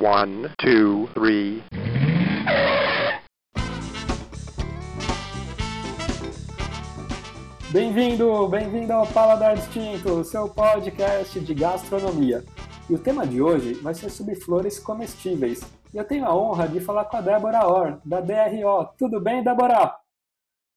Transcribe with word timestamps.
One, 0.00 0.48
two, 0.56 1.10
three. 1.12 1.62
Bem-vindo, 7.70 8.48
bem-vindo 8.48 8.94
ao 8.94 9.06
Paladar 9.06 9.56
Distinto, 9.56 10.24
seu 10.24 10.48
podcast 10.48 11.38
de 11.38 11.52
gastronomia. 11.52 12.42
E 12.88 12.94
o 12.94 12.98
tema 12.98 13.26
de 13.26 13.42
hoje 13.42 13.74
vai 13.74 13.92
ser 13.92 14.08
sobre 14.08 14.36
flores 14.36 14.78
comestíveis. 14.78 15.60
E 15.92 15.98
eu 15.98 16.04
tenho 16.04 16.24
a 16.24 16.34
honra 16.34 16.66
de 16.66 16.80
falar 16.80 17.04
com 17.04 17.18
a 17.18 17.20
Débora 17.20 17.66
Or, 17.66 18.00
da 18.02 18.22
DRO. 18.22 18.88
Tudo 18.96 19.20
bem, 19.20 19.44
Débora? 19.44 19.94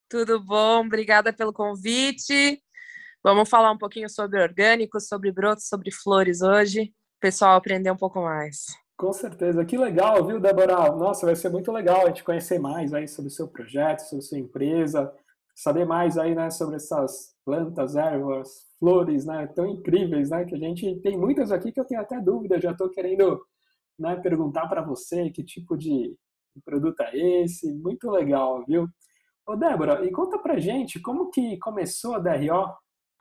Tudo 0.09 0.37
bom, 0.43 0.85
obrigada 0.85 1.31
pelo 1.31 1.53
convite. 1.53 2.61
Vamos 3.23 3.47
falar 3.47 3.71
um 3.71 3.77
pouquinho 3.77 4.09
sobre 4.09 4.41
orgânicos, 4.43 5.07
sobre 5.07 5.31
brotos, 5.31 5.69
sobre 5.69 5.91
flores 5.91 6.41
hoje. 6.41 6.93
O 7.15 7.19
pessoal 7.21 7.55
aprender 7.55 7.89
um 7.89 7.95
pouco 7.95 8.21
mais. 8.21 8.82
Com 9.03 9.11
certeza, 9.11 9.65
que 9.65 9.77
legal, 9.77 10.25
viu, 10.25 10.39
Débora? 10.39 10.89
Nossa, 10.95 11.25
vai 11.25 11.35
ser 11.35 11.49
muito 11.49 11.69
legal 11.73 12.03
a 12.03 12.07
gente 12.07 12.23
conhecer 12.23 12.57
mais 12.57 12.93
aí 12.93 13.05
sobre 13.05 13.27
o 13.27 13.33
seu 13.33 13.49
projeto, 13.49 13.99
sobre 13.99 14.23
a 14.23 14.27
sua 14.29 14.39
empresa, 14.39 15.13
saber 15.53 15.85
mais 15.85 16.17
aí, 16.17 16.33
né, 16.33 16.49
sobre 16.49 16.77
essas 16.77 17.35
plantas, 17.43 17.97
ervas, 17.97 18.65
flores, 18.79 19.25
né, 19.25 19.45
tão 19.47 19.67
incríveis, 19.67 20.29
né, 20.29 20.45
que 20.45 20.55
a 20.55 20.57
gente 20.57 21.01
tem 21.01 21.17
muitas 21.17 21.51
aqui 21.51 21.69
que 21.73 21.81
eu 21.81 21.83
tenho 21.83 21.99
até 21.99 22.17
dúvida, 22.21 22.61
já 22.61 22.71
estou 22.71 22.89
querendo, 22.89 23.45
né, 23.99 24.15
perguntar 24.15 24.69
para 24.69 24.81
você 24.81 25.29
que 25.31 25.43
tipo 25.43 25.75
de 25.77 26.15
produto 26.63 27.01
é 27.01 27.43
esse, 27.43 27.73
muito 27.73 28.09
legal, 28.09 28.63
viu? 28.65 28.87
Ô, 29.45 29.57
Débora, 29.57 30.05
e 30.05 30.11
conta 30.11 30.39
pra 30.39 30.61
gente 30.61 31.01
como 31.01 31.29
que 31.29 31.57
começou 31.57 32.15
a 32.15 32.19
DRO? 32.19 32.73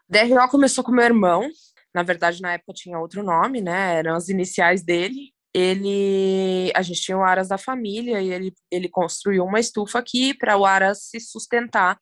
DRO 0.08 0.48
começou 0.48 0.84
com 0.84 0.92
meu 0.92 1.06
irmão, 1.06 1.48
na 1.92 2.04
verdade 2.04 2.40
na 2.40 2.52
época 2.52 2.72
tinha 2.72 3.00
outro 3.00 3.24
nome, 3.24 3.60
né, 3.60 3.96
eram 3.96 4.14
as 4.14 4.28
iniciais 4.28 4.84
dele, 4.84 5.32
ele 5.54 6.72
a 6.74 6.82
gente 6.82 7.00
tinha 7.02 7.18
o 7.18 7.22
Aras 7.22 7.48
da 7.48 7.58
família 7.58 8.20
e 8.20 8.32
ele, 8.32 8.54
ele 8.70 8.88
construiu 8.88 9.44
uma 9.44 9.60
estufa 9.60 9.98
aqui 9.98 10.34
para 10.34 10.56
o 10.56 10.64
Aras 10.64 11.04
se 11.10 11.20
sustentar 11.20 11.98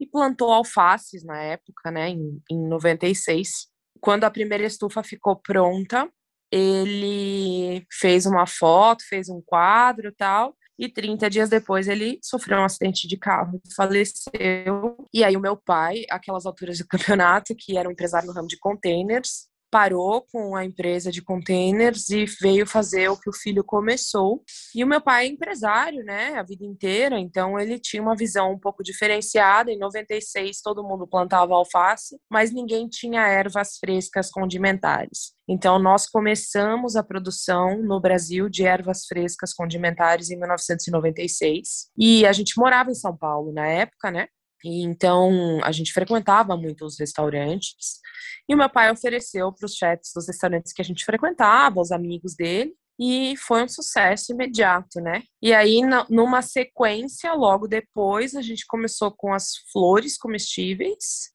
e 0.00 0.06
plantou 0.06 0.52
alfaces 0.52 1.24
na 1.24 1.40
época, 1.40 1.90
né, 1.90 2.10
em, 2.10 2.40
em 2.50 2.68
96. 2.68 3.68
Quando 4.00 4.24
a 4.24 4.30
primeira 4.30 4.64
estufa 4.64 5.02
ficou 5.02 5.36
pronta, 5.36 6.08
ele 6.50 7.86
fez 7.90 8.26
uma 8.26 8.46
foto, 8.46 9.04
fez 9.08 9.28
um 9.28 9.40
quadro 9.40 10.12
tal, 10.12 10.56
e 10.78 10.88
30 10.88 11.30
dias 11.30 11.48
depois 11.48 11.86
ele 11.86 12.18
sofreu 12.22 12.58
um 12.58 12.64
acidente 12.64 13.06
de 13.06 13.16
carro, 13.16 13.60
faleceu. 13.76 14.96
E 15.12 15.22
aí 15.22 15.36
o 15.36 15.40
meu 15.40 15.56
pai, 15.56 16.02
aquelas 16.10 16.44
alturas 16.44 16.78
do 16.78 16.86
campeonato, 16.88 17.54
que 17.56 17.78
era 17.78 17.88
um 17.88 17.92
empresário 17.92 18.26
no 18.26 18.34
ramo 18.34 18.48
de 18.48 18.58
containers, 18.58 19.48
parou 19.72 20.26
com 20.30 20.54
a 20.54 20.66
empresa 20.66 21.10
de 21.10 21.22
containers 21.22 22.10
e 22.10 22.26
veio 22.26 22.66
fazer 22.66 23.08
o 23.08 23.18
que 23.18 23.30
o 23.30 23.32
filho 23.32 23.64
começou. 23.64 24.44
E 24.74 24.84
o 24.84 24.86
meu 24.86 25.00
pai 25.00 25.24
é 25.24 25.28
empresário, 25.30 26.04
né, 26.04 26.34
a 26.38 26.42
vida 26.42 26.62
inteira, 26.62 27.18
então 27.18 27.58
ele 27.58 27.78
tinha 27.78 28.02
uma 28.02 28.14
visão 28.14 28.52
um 28.52 28.58
pouco 28.58 28.82
diferenciada. 28.82 29.72
Em 29.72 29.78
96 29.78 30.60
todo 30.60 30.84
mundo 30.84 31.06
plantava 31.06 31.54
alface, 31.54 32.20
mas 32.30 32.52
ninguém 32.52 32.86
tinha 32.86 33.26
ervas 33.26 33.78
frescas 33.78 34.30
condimentares. 34.30 35.32
Então 35.48 35.78
nós 35.78 36.06
começamos 36.06 36.94
a 36.94 37.02
produção 37.02 37.82
no 37.82 37.98
Brasil 37.98 38.50
de 38.50 38.64
ervas 38.64 39.06
frescas 39.06 39.54
condimentares 39.54 40.30
em 40.30 40.38
1996. 40.38 41.90
E 41.96 42.26
a 42.26 42.32
gente 42.32 42.58
morava 42.58 42.90
em 42.90 42.94
São 42.94 43.16
Paulo 43.16 43.52
na 43.52 43.66
época, 43.66 44.10
né? 44.10 44.28
E 44.64 44.82
então 44.82 45.60
a 45.62 45.72
gente 45.72 45.92
frequentava 45.92 46.56
muito 46.56 46.84
os 46.84 46.98
restaurantes. 46.98 48.00
E 48.48 48.54
o 48.54 48.58
meu 48.58 48.68
pai 48.68 48.90
ofereceu 48.90 49.52
para 49.52 49.66
os 49.66 49.74
chefs 49.74 50.12
dos 50.14 50.26
restaurantes 50.26 50.72
que 50.72 50.82
a 50.82 50.84
gente 50.84 51.04
frequentava, 51.04 51.80
os 51.80 51.92
amigos 51.92 52.34
dele, 52.34 52.74
e 53.00 53.36
foi 53.36 53.62
um 53.64 53.68
sucesso 53.68 54.32
imediato, 54.32 55.00
né? 55.00 55.22
E 55.40 55.52
aí, 55.52 55.80
numa 56.08 56.42
sequência, 56.42 57.32
logo 57.32 57.66
depois, 57.66 58.34
a 58.34 58.42
gente 58.42 58.66
começou 58.66 59.10
com 59.10 59.32
as 59.32 59.56
flores 59.72 60.16
comestíveis, 60.18 61.30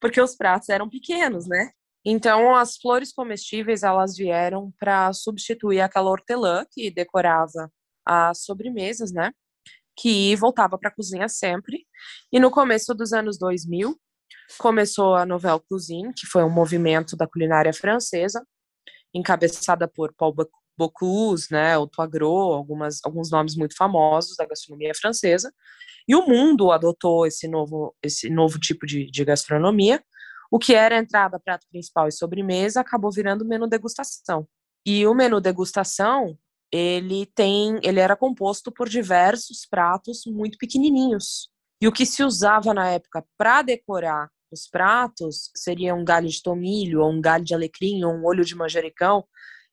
porque 0.00 0.20
os 0.20 0.36
pratos 0.36 0.68
eram 0.68 0.88
pequenos, 0.88 1.46
né? 1.48 1.70
Então, 2.04 2.54
as 2.54 2.76
flores 2.76 3.12
comestíveis, 3.12 3.82
elas 3.82 4.16
vieram 4.16 4.72
para 4.78 5.12
substituir 5.12 5.80
aquela 5.80 6.10
hortelã 6.10 6.64
que 6.70 6.90
decorava 6.90 7.70
as 8.06 8.44
sobremesas, 8.44 9.12
né? 9.12 9.32
Que 10.00 10.36
voltava 10.36 10.78
para 10.78 10.90
a 10.90 10.94
cozinha 10.94 11.28
sempre. 11.28 11.86
E 12.32 12.38
no 12.38 12.50
começo 12.50 12.94
dos 12.94 13.12
anos 13.12 13.38
2000, 13.38 13.98
começou 14.58 15.14
a 15.14 15.26
Nouvelle 15.26 15.60
Cuisine, 15.68 16.12
que 16.14 16.26
foi 16.26 16.44
um 16.44 16.50
movimento 16.50 17.16
da 17.16 17.26
culinária 17.26 17.72
francesa, 17.72 18.46
encabeçada 19.12 19.88
por 19.88 20.14
Paul 20.14 20.34
Bocuse, 20.76 21.48
né, 21.50 21.76
o 21.76 21.86
Toigreau, 21.86 22.52
algumas, 22.52 23.00
alguns 23.04 23.30
nomes 23.30 23.56
muito 23.56 23.76
famosos 23.76 24.36
da 24.36 24.46
gastronomia 24.46 24.92
francesa, 24.94 25.52
e 26.06 26.14
o 26.14 26.26
mundo 26.26 26.70
adotou 26.70 27.26
esse 27.26 27.48
novo, 27.48 27.94
esse 28.02 28.30
novo 28.30 28.58
tipo 28.58 28.86
de, 28.86 29.10
de 29.10 29.24
gastronomia, 29.24 30.02
o 30.50 30.58
que 30.58 30.74
era 30.74 30.96
entrada, 30.96 31.38
prato 31.38 31.66
principal 31.70 32.08
e 32.08 32.12
sobremesa, 32.12 32.80
acabou 32.80 33.12
virando 33.12 33.44
menu 33.44 33.66
degustação. 33.66 34.48
E 34.86 35.06
o 35.06 35.14
menu 35.14 35.40
degustação, 35.40 36.38
ele 36.72 37.26
tem, 37.34 37.78
ele 37.82 38.00
era 38.00 38.16
composto 38.16 38.70
por 38.70 38.88
diversos 38.88 39.66
pratos 39.68 40.22
muito 40.26 40.58
pequenininhos. 40.58 41.48
E 41.80 41.88
o 41.88 41.92
que 41.92 42.04
se 42.04 42.22
usava 42.22 42.74
na 42.74 42.90
época 42.90 43.24
para 43.36 43.62
decorar 43.62 44.28
os 44.50 44.68
pratos 44.68 45.50
seria 45.54 45.94
um 45.94 46.04
galho 46.04 46.28
de 46.28 46.42
tomilho, 46.42 47.02
ou 47.02 47.10
um 47.10 47.20
galho 47.20 47.44
de 47.44 47.54
alecrim, 47.54 48.02
ou 48.04 48.12
um 48.12 48.24
olho 48.24 48.44
de 48.44 48.56
manjericão, 48.56 49.24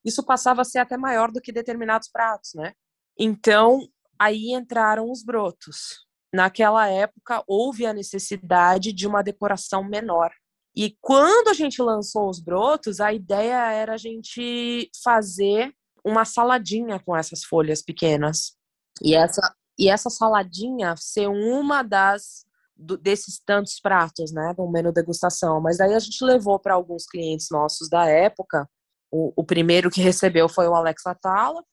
isso 0.03 0.23
passava 0.23 0.61
a 0.61 0.65
ser 0.65 0.79
até 0.79 0.97
maior 0.97 1.31
do 1.31 1.41
que 1.41 1.51
determinados 1.51 2.09
pratos, 2.09 2.51
né? 2.53 2.73
Então, 3.17 3.87
aí 4.19 4.51
entraram 4.51 5.09
os 5.09 5.23
brotos. 5.23 6.05
Naquela 6.33 6.87
época, 6.87 7.43
houve 7.47 7.85
a 7.85 7.93
necessidade 7.93 8.91
de 8.91 9.07
uma 9.07 9.23
decoração 9.23 9.83
menor. 9.83 10.31
E 10.75 10.95
quando 10.99 11.47
a 11.47 11.53
gente 11.53 11.81
lançou 11.81 12.29
os 12.29 12.39
brotos, 12.39 12.99
a 12.99 13.13
ideia 13.13 13.71
era 13.71 13.93
a 13.93 13.97
gente 13.97 14.89
fazer 15.01 15.73
uma 16.05 16.23
saladinha 16.23 16.99
com 16.99 17.15
essas 17.15 17.43
folhas 17.43 17.81
pequenas. 17.81 18.55
E 19.01 19.15
essa, 19.15 19.41
e 19.77 19.89
essa 19.89 20.09
saladinha 20.09 20.95
ser 20.97 21.27
uma 21.27 21.81
das 21.81 22.45
do, 22.77 22.97
desses 22.97 23.39
tantos 23.43 23.79
pratos, 23.79 24.31
né, 24.31 24.53
do 24.55 24.69
menu 24.69 24.91
degustação. 24.91 25.59
Mas 25.59 25.77
daí 25.77 25.93
a 25.93 25.99
gente 25.99 26.23
levou 26.23 26.59
para 26.59 26.73
alguns 26.73 27.05
clientes 27.05 27.47
nossos 27.49 27.89
da 27.89 28.05
época. 28.05 28.69
O, 29.11 29.33
o, 29.35 29.43
primeiro 29.43 29.89
que 29.89 30.01
recebeu 30.01 30.47
foi 30.47 30.67
o 30.67 30.75
Alex 30.75 31.05
Atala. 31.05 31.63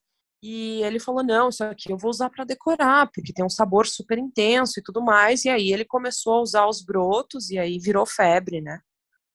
E 0.42 0.82
ele 0.82 0.98
falou: 0.98 1.22
Não, 1.22 1.50
isso 1.50 1.62
aqui 1.62 1.92
eu 1.92 1.98
vou 1.98 2.10
usar 2.10 2.30
para 2.30 2.44
decorar, 2.44 3.08
porque 3.12 3.32
tem 3.32 3.44
um 3.44 3.50
sabor 3.50 3.86
super 3.86 4.18
intenso 4.18 4.80
e 4.80 4.82
tudo 4.82 5.00
mais. 5.00 5.44
E 5.44 5.48
aí 5.48 5.72
ele 5.72 5.84
começou 5.84 6.34
a 6.34 6.42
usar 6.42 6.66
os 6.66 6.82
brotos, 6.84 7.50
e 7.50 7.58
aí 7.58 7.78
virou 7.78 8.04
febre, 8.06 8.60
né? 8.60 8.80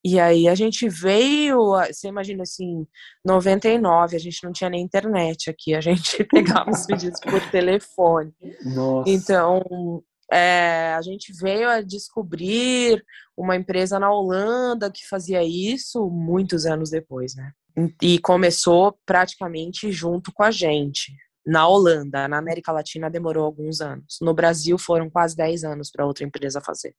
E 0.04 0.20
aí 0.20 0.48
a 0.48 0.56
gente 0.56 0.88
veio, 0.88 1.72
você 1.88 2.08
imagina 2.08 2.44
assim, 2.44 2.88
99, 3.26 4.16
a 4.16 4.20
gente 4.20 4.44
não 4.44 4.52
tinha 4.52 4.70
nem 4.70 4.82
internet 4.82 5.50
aqui, 5.50 5.74
a 5.74 5.82
gente 5.82 6.24
pegava 6.32 6.70
os 6.70 6.86
pedidos 6.86 7.20
por 7.20 7.42
telefone. 7.50 8.34
Nossa. 8.64 9.10
Então, 9.10 10.04
é, 10.32 10.94
a 10.94 11.02
gente 11.02 11.34
veio 11.34 11.70
a 11.70 11.82
descobrir 11.82 13.04
uma 13.36 13.56
empresa 13.56 14.00
na 14.00 14.12
Holanda 14.12 14.92
que 14.92 15.08
fazia 15.08 15.44
isso 15.44 16.10
muitos 16.10 16.66
anos 16.66 16.90
depois, 16.90 17.36
né? 17.36 17.52
E 18.02 18.18
começou 18.20 18.98
praticamente 19.06 19.92
junto 19.92 20.32
com 20.34 20.44
a 20.44 20.52
gente. 20.52 21.14
Na 21.46 21.68
Holanda, 21.68 22.28
na 22.28 22.38
América 22.38 22.72
Latina 22.72 23.10
demorou 23.10 23.46
alguns 23.46 23.80
anos. 23.80 24.18
No 24.22 24.34
Brasil 24.34 24.78
foram 24.78 25.10
quase 25.10 25.36
10 25.36 25.64
anos 25.64 25.90
para 25.90 26.06
outra 26.06 26.26
empresa 26.26 26.60
fazer. 26.60 26.94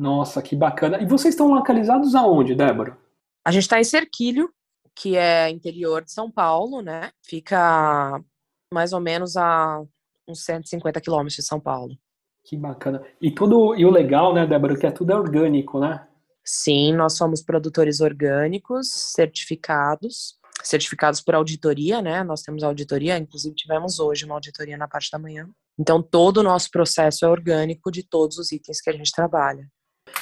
Nossa, 0.00 0.40
que 0.40 0.56
bacana. 0.56 0.98
E 1.02 1.04
vocês 1.04 1.34
estão 1.34 1.52
localizados 1.52 2.14
aonde, 2.14 2.54
Débora? 2.54 2.96
A 3.44 3.50
gente 3.50 3.64
está 3.64 3.78
em 3.78 3.84
Cerquilho, 3.84 4.50
que 4.96 5.14
é 5.14 5.50
interior 5.50 6.02
de 6.02 6.10
São 6.10 6.30
Paulo, 6.30 6.80
né? 6.80 7.10
Fica 7.22 8.18
mais 8.72 8.94
ou 8.94 9.00
menos 9.00 9.36
a 9.36 9.82
uns 10.26 10.42
150 10.42 11.02
quilômetros 11.02 11.36
de 11.36 11.42
São 11.42 11.60
Paulo. 11.60 11.94
Que 12.42 12.56
bacana. 12.56 13.02
E 13.20 13.30
tudo 13.30 13.74
e 13.76 13.84
o 13.84 13.90
legal, 13.90 14.32
né, 14.32 14.46
Débora, 14.46 14.74
que 14.74 14.86
é 14.86 14.90
tudo 14.90 15.12
é 15.12 15.16
orgânico, 15.16 15.78
né? 15.78 16.06
Sim, 16.42 16.94
nós 16.94 17.18
somos 17.18 17.42
produtores 17.42 18.00
orgânicos, 18.00 18.88
certificados, 18.90 20.38
certificados 20.62 21.20
por 21.20 21.34
auditoria, 21.34 22.00
né? 22.00 22.24
Nós 22.24 22.40
temos 22.40 22.62
auditoria, 22.62 23.18
inclusive 23.18 23.54
tivemos 23.54 24.00
hoje 24.00 24.24
uma 24.24 24.36
auditoria 24.36 24.78
na 24.78 24.88
parte 24.88 25.10
da 25.10 25.18
manhã. 25.18 25.46
Então, 25.78 26.02
todo 26.02 26.38
o 26.38 26.42
nosso 26.42 26.70
processo 26.70 27.26
é 27.26 27.28
orgânico 27.28 27.90
de 27.90 28.02
todos 28.02 28.38
os 28.38 28.50
itens 28.50 28.80
que 28.80 28.88
a 28.88 28.94
gente 28.94 29.12
trabalha. 29.12 29.68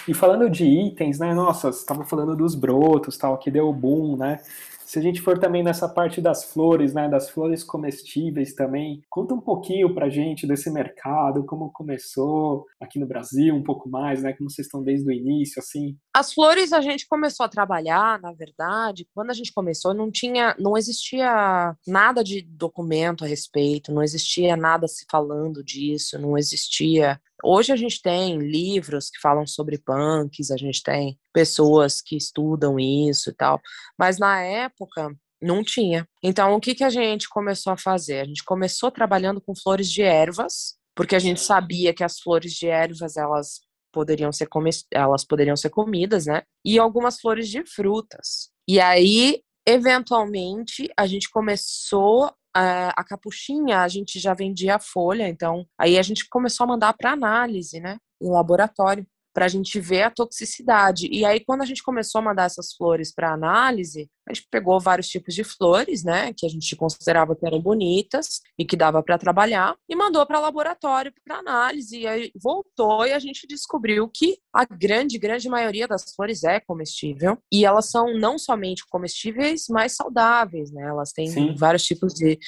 E 0.06 0.14
falando 0.14 0.48
de 0.48 0.64
itens, 0.64 1.18
né? 1.18 1.34
Nossa, 1.34 1.72
você 1.72 1.80
estava 1.80 2.04
falando 2.04 2.36
dos 2.36 2.54
brotos, 2.54 3.16
tal, 3.18 3.38
que 3.38 3.50
deu 3.50 3.72
boom, 3.72 4.16
né? 4.16 4.40
Se 4.88 4.98
a 4.98 5.02
gente 5.02 5.20
for 5.20 5.38
também 5.38 5.62
nessa 5.62 5.86
parte 5.86 6.18
das 6.18 6.44
flores, 6.44 6.94
né, 6.94 7.10
das 7.10 7.28
flores 7.28 7.62
comestíveis 7.62 8.54
também, 8.54 9.02
conta 9.10 9.34
um 9.34 9.40
pouquinho 9.40 9.94
pra 9.94 10.08
gente 10.08 10.46
desse 10.46 10.70
mercado, 10.70 11.44
como 11.44 11.70
começou 11.70 12.64
aqui 12.80 12.98
no 12.98 13.06
Brasil, 13.06 13.54
um 13.54 13.62
pouco 13.62 13.86
mais, 13.86 14.22
né, 14.22 14.32
como 14.32 14.48
vocês 14.48 14.66
estão 14.66 14.82
desde 14.82 15.06
o 15.06 15.12
início, 15.12 15.60
assim. 15.60 15.94
As 16.18 16.32
flores 16.32 16.72
a 16.72 16.80
gente 16.80 17.06
começou 17.06 17.46
a 17.46 17.48
trabalhar, 17.48 18.20
na 18.20 18.32
verdade, 18.32 19.06
quando 19.14 19.30
a 19.30 19.32
gente 19.32 19.52
começou 19.52 19.94
não 19.94 20.10
tinha, 20.10 20.52
não 20.58 20.76
existia 20.76 21.76
nada 21.86 22.24
de 22.24 22.42
documento 22.42 23.24
a 23.24 23.28
respeito, 23.28 23.92
não 23.92 24.02
existia 24.02 24.56
nada 24.56 24.88
se 24.88 25.06
falando 25.08 25.62
disso, 25.62 26.18
não 26.18 26.36
existia. 26.36 27.20
Hoje 27.40 27.70
a 27.70 27.76
gente 27.76 28.02
tem 28.02 28.36
livros 28.36 29.10
que 29.10 29.20
falam 29.20 29.46
sobre 29.46 29.78
punks, 29.78 30.50
a 30.50 30.56
gente 30.56 30.82
tem 30.82 31.16
pessoas 31.32 32.02
que 32.02 32.16
estudam 32.16 32.80
isso 32.80 33.30
e 33.30 33.34
tal, 33.34 33.60
mas 33.96 34.18
na 34.18 34.42
época 34.42 35.14
não 35.40 35.62
tinha. 35.62 36.04
Então 36.20 36.52
o 36.52 36.60
que 36.60 36.74
que 36.74 36.82
a 36.82 36.90
gente 36.90 37.28
começou 37.28 37.72
a 37.72 37.78
fazer? 37.78 38.22
A 38.22 38.24
gente 38.24 38.42
começou 38.42 38.90
trabalhando 38.90 39.40
com 39.40 39.54
flores 39.54 39.88
de 39.88 40.02
ervas, 40.02 40.74
porque 40.96 41.14
a 41.14 41.20
gente 41.20 41.40
sabia 41.40 41.94
que 41.94 42.02
as 42.02 42.18
flores 42.18 42.54
de 42.54 42.66
ervas 42.66 43.16
elas 43.16 43.67
poderiam 43.92 44.32
ser 44.32 44.48
elas 44.92 45.24
poderiam 45.24 45.56
ser 45.56 45.70
comidas, 45.70 46.26
né? 46.26 46.42
E 46.64 46.78
algumas 46.78 47.20
flores 47.20 47.48
de 47.48 47.64
frutas. 47.64 48.50
E 48.68 48.80
aí, 48.80 49.42
eventualmente, 49.66 50.90
a 50.96 51.06
gente 51.06 51.30
começou 51.30 52.32
a, 52.54 52.88
a 52.90 53.04
capuchinha, 53.04 53.80
a 53.80 53.88
gente 53.88 54.18
já 54.18 54.34
vendia 54.34 54.76
a 54.76 54.80
folha, 54.80 55.28
então 55.28 55.66
aí 55.78 55.98
a 55.98 56.02
gente 56.02 56.28
começou 56.28 56.64
a 56.64 56.68
mandar 56.68 56.92
para 56.94 57.12
análise, 57.12 57.80
né? 57.80 57.98
Em 58.20 58.30
laboratório 58.30 59.06
para 59.38 59.44
a 59.44 59.48
gente 59.48 59.78
ver 59.78 60.02
a 60.02 60.10
toxicidade. 60.10 61.08
E 61.12 61.24
aí, 61.24 61.38
quando 61.38 61.62
a 61.62 61.64
gente 61.64 61.80
começou 61.80 62.20
a 62.20 62.24
mandar 62.24 62.46
essas 62.46 62.72
flores 62.72 63.14
para 63.14 63.32
análise, 63.32 64.10
a 64.28 64.34
gente 64.34 64.46
pegou 64.50 64.78
vários 64.78 65.08
tipos 65.08 65.34
de 65.34 65.42
flores, 65.42 66.04
né, 66.04 66.32
que 66.36 66.44
a 66.44 66.48
gente 66.48 66.76
considerava 66.76 67.34
que 67.34 67.46
eram 67.46 67.60
bonitas 67.60 68.40
e 68.58 68.64
que 68.64 68.76
dava 68.76 69.02
para 69.02 69.18
trabalhar, 69.18 69.74
e 69.88 69.96
mandou 69.96 70.24
para 70.26 70.38
laboratório 70.38 71.12
para 71.24 71.38
análise. 71.38 72.00
E 72.00 72.06
aí 72.06 72.30
voltou 72.40 73.06
e 73.06 73.12
a 73.12 73.18
gente 73.18 73.46
descobriu 73.46 74.08
que 74.08 74.38
a 74.52 74.64
grande, 74.64 75.18
grande 75.18 75.48
maioria 75.48 75.88
das 75.88 76.12
flores 76.14 76.44
é 76.44 76.60
comestível. 76.60 77.38
E 77.52 77.64
elas 77.64 77.90
são 77.90 78.12
não 78.18 78.38
somente 78.38 78.84
comestíveis, 78.88 79.66
mas 79.70 79.94
saudáveis, 79.94 80.70
né? 80.70 80.82
Elas 80.82 81.12
têm 81.12 81.28
Sim. 81.28 81.54
vários 81.54 81.84
tipos 81.84 82.12
de 82.12 82.38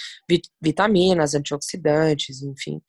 vitaminas, 0.60 1.34
antioxidantes, 1.34 2.42
enfim. 2.42 2.80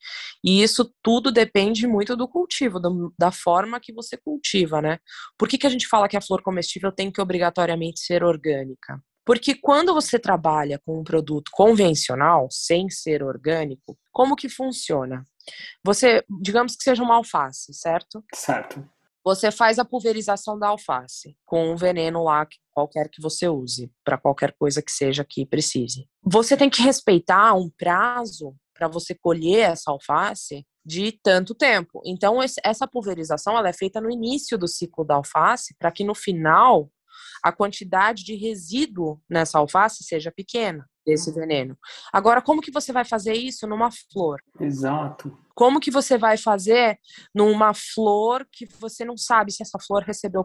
E 0.44 0.62
isso 0.62 0.92
tudo 1.02 1.30
depende 1.30 1.86
muito 1.86 2.16
do 2.16 2.28
cultivo, 2.28 2.80
do, 2.80 3.12
da 3.18 3.30
forma 3.30 3.80
que 3.80 3.92
você 3.92 4.16
cultiva, 4.16 4.82
né? 4.82 4.98
Por 5.38 5.48
que, 5.48 5.56
que 5.56 5.66
a 5.66 5.70
gente 5.70 5.86
fala 5.86 6.08
que 6.08 6.16
a 6.16 6.20
flor 6.20 6.42
comestível 6.42 6.92
tem 6.92 7.10
que 7.10 7.20
obrigatoriamente 7.20 8.00
ser 8.00 8.24
orgânica? 8.24 8.81
Orgânica. 8.82 9.02
Porque 9.24 9.54
quando 9.54 9.94
você 9.94 10.18
trabalha 10.18 10.80
com 10.84 10.98
um 10.98 11.04
produto 11.04 11.50
convencional, 11.52 12.48
sem 12.50 12.90
ser 12.90 13.22
orgânico, 13.22 13.96
como 14.10 14.34
que 14.34 14.48
funciona? 14.48 15.24
Você, 15.84 16.24
digamos 16.40 16.74
que 16.74 16.82
seja 16.82 17.02
uma 17.02 17.16
alface, 17.16 17.72
certo? 17.72 18.24
Certo. 18.34 18.84
Você 19.24 19.52
faz 19.52 19.78
a 19.78 19.84
pulverização 19.84 20.58
da 20.58 20.68
alface 20.68 21.36
com 21.46 21.70
um 21.70 21.76
veneno 21.76 22.24
lá, 22.24 22.44
qualquer 22.72 23.08
que 23.08 23.22
você 23.22 23.48
use, 23.48 23.92
para 24.04 24.18
qualquer 24.18 24.52
coisa 24.58 24.82
que 24.82 24.90
seja 24.90 25.24
que 25.24 25.46
precise. 25.46 26.08
Você 26.24 26.56
tem 26.56 26.68
que 26.68 26.82
respeitar 26.82 27.54
um 27.54 27.70
prazo 27.70 28.56
para 28.74 28.88
você 28.88 29.14
colher 29.14 29.70
essa 29.70 29.92
alface 29.92 30.66
de 30.84 31.12
tanto 31.22 31.54
tempo. 31.54 32.02
Então, 32.04 32.40
essa 32.64 32.88
pulverização 32.88 33.56
ela 33.56 33.68
é 33.68 33.72
feita 33.72 34.00
no 34.00 34.10
início 34.10 34.58
do 34.58 34.66
ciclo 34.66 35.04
da 35.04 35.14
alface, 35.14 35.76
para 35.78 35.92
que 35.92 36.02
no 36.02 36.16
final 36.16 36.90
a 37.42 37.52
quantidade 37.52 38.24
de 38.24 38.34
resíduo 38.34 39.20
nessa 39.28 39.58
alface 39.58 40.04
seja 40.04 40.30
pequena 40.30 40.86
desse 41.04 41.30
uhum. 41.30 41.34
veneno. 41.34 41.78
Agora, 42.12 42.40
como 42.40 42.60
que 42.60 42.70
você 42.70 42.92
vai 42.92 43.04
fazer 43.04 43.34
isso 43.34 43.66
numa 43.66 43.90
flor? 43.90 44.40
Exato. 44.60 45.36
Como 45.54 45.80
que 45.80 45.90
você 45.90 46.16
vai 46.16 46.38
fazer 46.38 46.98
numa 47.34 47.74
flor 47.74 48.46
que 48.50 48.66
você 48.80 49.04
não 49.04 49.18
sabe 49.18 49.52
se 49.52 49.62
essa 49.62 49.78
flor 49.78 50.02
recebeu 50.02 50.42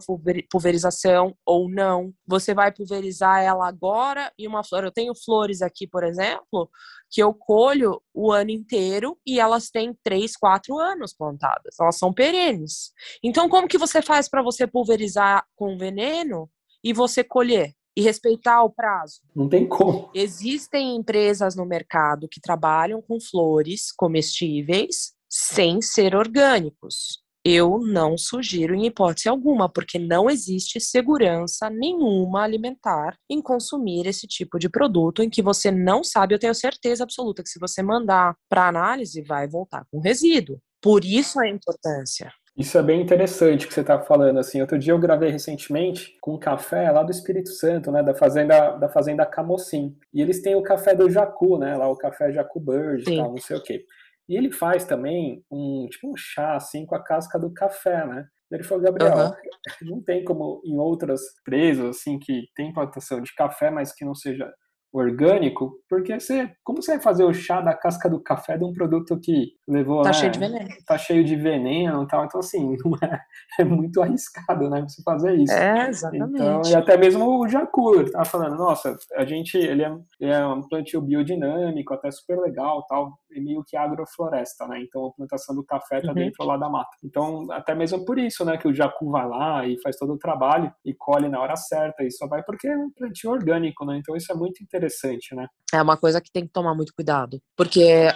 pulverização 0.51 1.33
ou 1.45 1.69
não? 1.69 2.13
Você 2.27 2.53
vai 2.53 2.73
pulverizar 2.73 3.41
ela 3.41 3.67
agora 3.67 4.31
e 4.37 4.45
uma 4.45 4.65
flor. 4.65 4.83
Eu 4.83 4.91
tenho 4.91 5.13
flores 5.15 5.61
aqui, 5.61 5.87
por 5.87 6.03
exemplo, 6.03 6.69
que 7.09 7.23
eu 7.23 7.33
colho 7.33 8.01
o 8.13 8.33
ano 8.33 8.49
inteiro 8.49 9.17
e 9.25 9.39
elas 9.39 9.69
têm 9.69 9.97
três, 10.03 10.35
quatro 10.35 10.77
anos 10.77 11.13
plantadas. 11.13 11.79
Elas 11.79 11.97
são 11.97 12.13
perenes. 12.13 12.91
Então, 13.23 13.47
como 13.47 13.67
que 13.67 13.77
você 13.77 14.01
faz 14.01 14.27
para 14.27 14.43
você 14.43 14.67
pulverizar 14.67 15.45
com 15.55 15.77
veneno 15.77 16.49
e 16.83 16.93
você 16.93 17.23
colher 17.23 17.73
e 17.97 18.01
respeitar 18.01 18.63
o 18.63 18.69
prazo. 18.69 19.21
Não 19.35 19.49
tem 19.49 19.67
como. 19.67 20.11
Existem 20.13 20.95
empresas 20.95 21.55
no 21.55 21.65
mercado 21.65 22.27
que 22.29 22.39
trabalham 22.39 23.01
com 23.01 23.19
flores 23.19 23.91
comestíveis 23.91 25.13
sem 25.27 25.81
ser 25.81 26.15
orgânicos. 26.15 27.25
Eu 27.43 27.79
não 27.79 28.17
sugiro 28.17 28.75
em 28.75 28.85
hipótese 28.85 29.29
alguma, 29.29 29.69
porque 29.69 29.97
não 29.97 30.29
existe 30.29 30.79
segurança 30.79 31.69
nenhuma 31.69 32.43
alimentar 32.43 33.15
em 33.29 33.41
consumir 33.41 34.05
esse 34.05 34.27
tipo 34.27 34.59
de 34.59 34.69
produto 34.69 35.23
em 35.23 35.29
que 35.29 35.41
você 35.41 35.71
não 35.71 36.03
sabe, 36.03 36.35
eu 36.35 36.39
tenho 36.39 36.53
certeza 36.53 37.03
absoluta 37.03 37.41
que 37.41 37.49
se 37.49 37.57
você 37.57 37.81
mandar 37.81 38.35
para 38.49 38.67
análise 38.67 39.21
vai 39.21 39.47
voltar 39.47 39.85
com 39.89 39.99
resíduo. 40.01 40.59
Por 40.81 41.05
isso 41.05 41.39
a 41.39 41.47
importância. 41.47 42.31
Isso 42.57 42.75
é 42.75 42.81
bem 42.81 43.01
interessante 43.01 43.67
que 43.67 43.73
você 43.73 43.81
está 43.81 43.99
falando. 43.99 44.39
Assim, 44.39 44.59
outro 44.61 44.79
dia 44.79 44.91
eu 44.91 44.99
gravei 44.99 45.29
recentemente 45.29 46.17
com 46.19 46.33
um 46.33 46.39
café 46.39 46.89
lá 46.89 47.03
do 47.03 47.11
Espírito 47.11 47.49
Santo, 47.49 47.91
né, 47.91 48.01
da 48.01 48.15
fazenda 48.15 48.71
da 48.71 48.89
fazenda 48.89 49.25
Camocim. 49.27 49.95
E 50.11 50.21
eles 50.21 50.41
têm 50.41 50.55
o 50.55 50.63
café 50.63 50.95
do 50.95 51.07
Jacu, 51.07 51.59
né, 51.59 51.77
lá 51.77 51.87
o 51.87 51.95
café 51.95 52.31
Jacu 52.31 52.59
Bird, 52.59 53.03
tal, 53.03 53.29
não 53.29 53.37
sei 53.37 53.57
o 53.57 53.63
quê. 53.63 53.85
E 54.27 54.35
ele 54.35 54.51
faz 54.51 54.85
também 54.85 55.43
um 55.51 55.87
tipo 55.89 56.11
um 56.11 56.17
chá 56.17 56.55
assim 56.55 56.83
com 56.85 56.95
a 56.95 57.03
casca 57.03 57.37
do 57.37 57.53
café, 57.53 58.05
né? 58.07 58.25
Ele 58.51 58.63
falou, 58.63 58.83
Gabriel, 58.83 59.15
uhum. 59.15 59.31
não 59.81 60.01
tem 60.01 60.23
como 60.23 60.61
em 60.65 60.77
outras 60.77 61.21
empresas 61.41 61.97
assim 61.97 62.17
que 62.17 62.47
tem 62.55 62.73
plantação 62.73 63.21
de 63.21 63.33
café, 63.35 63.69
mas 63.69 63.93
que 63.93 64.03
não 64.03 64.15
seja 64.15 64.51
orgânico, 64.91 65.79
porque 65.87 66.19
você, 66.19 66.49
como 66.63 66.81
você 66.81 66.93
vai 66.93 67.01
fazer 67.01 67.23
o 67.23 67.33
chá 67.33 67.61
da 67.61 67.73
casca 67.73 68.09
do 68.09 68.21
café 68.21 68.57
de 68.57 68.63
um 68.63 68.73
produto 68.73 69.19
que 69.19 69.51
levou, 69.67 70.01
tá 70.01 70.09
né, 70.09 70.13
cheio 70.13 70.31
de 70.31 70.39
veneno, 70.39 70.69
tá 70.85 70.97
cheio 70.97 71.23
de 71.23 71.35
veneno 71.35 72.03
e 72.03 72.07
tal, 72.07 72.25
então 72.25 72.39
assim, 72.39 72.75
é, 73.03 73.61
é, 73.61 73.65
muito 73.65 74.01
arriscado, 74.01 74.69
né, 74.69 74.81
você 74.81 75.01
fazer 75.03 75.35
isso. 75.35 75.53
É, 75.53 75.89
exatamente. 75.89 76.33
Então, 76.33 76.61
e 76.65 76.75
até 76.75 76.97
mesmo 76.97 77.39
o 77.39 77.47
Jacu, 77.47 77.95
ele 77.95 78.11
tava 78.11 78.25
falando, 78.25 78.55
nossa, 78.55 78.95
a 79.15 79.25
gente, 79.25 79.57
ele 79.57 79.83
é, 79.83 79.95
ele 80.19 80.31
é 80.31 80.45
um 80.45 80.61
plantio 80.67 81.01
biodinâmico, 81.01 81.93
até 81.93 82.09
super 82.11 82.39
legal, 82.39 82.85
tal, 82.87 83.19
e 83.31 83.41
meio 83.41 83.63
que 83.65 83.75
agrofloresta, 83.75 84.67
né, 84.67 84.81
então 84.81 85.05
a 85.05 85.11
plantação 85.11 85.55
do 85.55 85.63
café 85.63 86.01
tá 86.01 86.09
uhum. 86.09 86.13
dentro 86.13 86.45
lá 86.45 86.57
da 86.57 86.69
mata. 86.69 86.89
Então, 87.03 87.45
até 87.51 87.75
mesmo 87.75 88.05
por 88.05 88.17
isso, 88.17 88.43
né, 88.45 88.57
que 88.57 88.67
o 88.67 88.73
Jacu 88.73 89.11
vai 89.11 89.27
lá 89.27 89.67
e 89.67 89.79
faz 89.81 89.97
todo 89.97 90.13
o 90.13 90.17
trabalho 90.17 90.71
e 90.83 90.93
colhe 90.93 91.27
na 91.27 91.39
hora 91.39 91.55
certa, 91.55 92.03
e 92.03 92.11
só 92.11 92.27
vai 92.27 92.41
porque 92.43 92.67
é 92.67 92.77
um 92.77 92.89
plantio 92.91 93.31
orgânico, 93.31 93.85
né, 93.85 93.97
então 93.97 94.15
isso 94.15 94.31
é 94.31 94.35
muito 94.35 94.63
interessante 94.63 94.77
interessante, 94.87 95.35
né? 95.35 95.47
É 95.73 95.81
uma 95.81 95.97
coisa 95.97 96.21
que 96.21 96.31
tem 96.31 96.45
que 96.45 96.53
tomar 96.53 96.73
muito 96.73 96.93
cuidado, 96.93 97.41
porque 97.55 98.09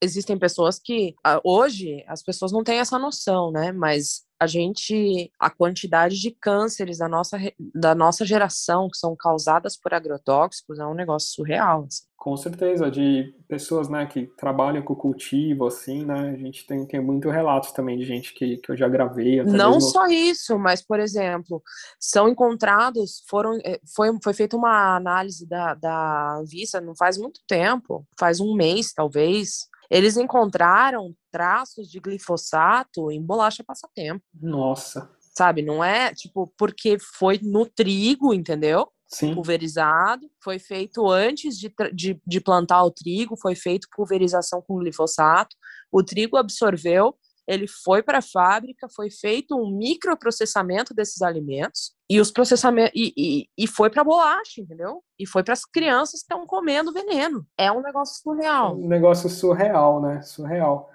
existem 0.00 0.38
pessoas 0.38 0.78
que 0.78 1.14
hoje 1.44 2.04
as 2.08 2.22
pessoas 2.22 2.52
não 2.52 2.64
têm 2.64 2.78
essa 2.78 2.98
noção, 2.98 3.50
né? 3.52 3.70
Mas 3.72 4.24
a 4.42 4.46
gente, 4.48 5.30
a 5.38 5.48
quantidade 5.48 6.20
de 6.20 6.32
cânceres 6.32 6.98
da 6.98 7.08
nossa, 7.08 7.38
da 7.72 7.94
nossa 7.94 8.26
geração 8.26 8.88
que 8.90 8.98
são 8.98 9.14
causadas 9.14 9.76
por 9.76 9.94
agrotóxicos 9.94 10.80
é 10.80 10.84
um 10.84 10.94
negócio 10.94 11.32
surreal. 11.32 11.84
Assim. 11.86 12.02
Com 12.16 12.36
certeza, 12.36 12.90
de 12.90 13.32
pessoas 13.46 13.88
né, 13.88 14.04
que 14.04 14.26
trabalham 14.36 14.82
com 14.82 14.96
cultivo, 14.96 15.66
assim, 15.66 16.04
né? 16.04 16.30
A 16.30 16.36
gente 16.36 16.66
tem, 16.66 16.84
tem 16.84 17.00
muito 17.00 17.30
relatos 17.30 17.70
também 17.70 17.96
de 17.96 18.04
gente 18.04 18.34
que, 18.34 18.56
que 18.56 18.72
eu 18.72 18.76
já 18.76 18.88
gravei. 18.88 19.44
Não 19.44 19.74
mesmo... 19.74 19.90
só 19.90 20.06
isso, 20.06 20.58
mas, 20.58 20.82
por 20.82 20.98
exemplo, 20.98 21.62
são 22.00 22.28
encontrados, 22.28 23.22
foram, 23.28 23.60
eh, 23.64 23.80
foi, 23.94 24.08
foi 24.24 24.34
feita 24.34 24.56
uma 24.56 24.96
análise 24.96 25.48
da, 25.48 25.74
da 25.74 26.38
Anvisa 26.40 26.80
não 26.80 26.96
faz 26.96 27.16
muito 27.16 27.40
tempo, 27.46 28.04
faz 28.18 28.40
um 28.40 28.54
mês, 28.54 28.92
talvez, 28.92 29.68
eles 29.92 30.16
encontraram 30.16 31.14
traços 31.30 31.86
de 31.90 32.00
glifosato 32.00 33.10
em 33.10 33.20
bolacha 33.22 33.62
passatempo. 33.62 34.24
Nossa. 34.40 35.10
Sabe, 35.36 35.60
não 35.60 35.84
é 35.84 36.14
tipo 36.14 36.50
porque 36.56 36.96
foi 36.98 37.38
no 37.42 37.66
trigo, 37.66 38.32
entendeu? 38.32 38.90
Sim. 39.06 39.34
Pulverizado, 39.34 40.26
foi 40.42 40.58
feito 40.58 41.06
antes 41.10 41.58
de, 41.58 41.70
de, 41.92 42.18
de 42.26 42.40
plantar 42.40 42.82
o 42.84 42.90
trigo, 42.90 43.36
foi 43.36 43.54
feito 43.54 43.86
pulverização 43.94 44.62
com 44.62 44.78
glifosato, 44.78 45.54
o 45.92 46.02
trigo 46.02 46.38
absorveu, 46.38 47.14
ele 47.46 47.66
foi 47.66 48.02
para 48.02 48.18
a 48.18 48.22
fábrica, 48.22 48.88
foi 48.94 49.10
feito 49.10 49.56
um 49.56 49.76
microprocessamento 49.76 50.94
desses 50.94 51.22
alimentos 51.22 51.92
e 52.08 52.20
os 52.20 52.30
processamentos 52.30 52.92
e, 52.94 53.12
e, 53.16 53.48
e 53.58 53.66
foi 53.66 53.90
para 53.90 54.04
bolacha, 54.04 54.60
entendeu? 54.60 55.02
E 55.18 55.26
foi 55.26 55.42
para 55.42 55.54
as 55.54 55.64
crianças 55.64 56.20
que 56.20 56.32
estão 56.32 56.46
comendo 56.46 56.92
veneno. 56.92 57.46
É 57.58 57.72
um 57.72 57.82
negócio 57.82 58.22
surreal. 58.22 58.76
Um 58.76 58.88
negócio 58.88 59.28
surreal, 59.28 60.00
né? 60.00 60.22
Surreal. 60.22 60.91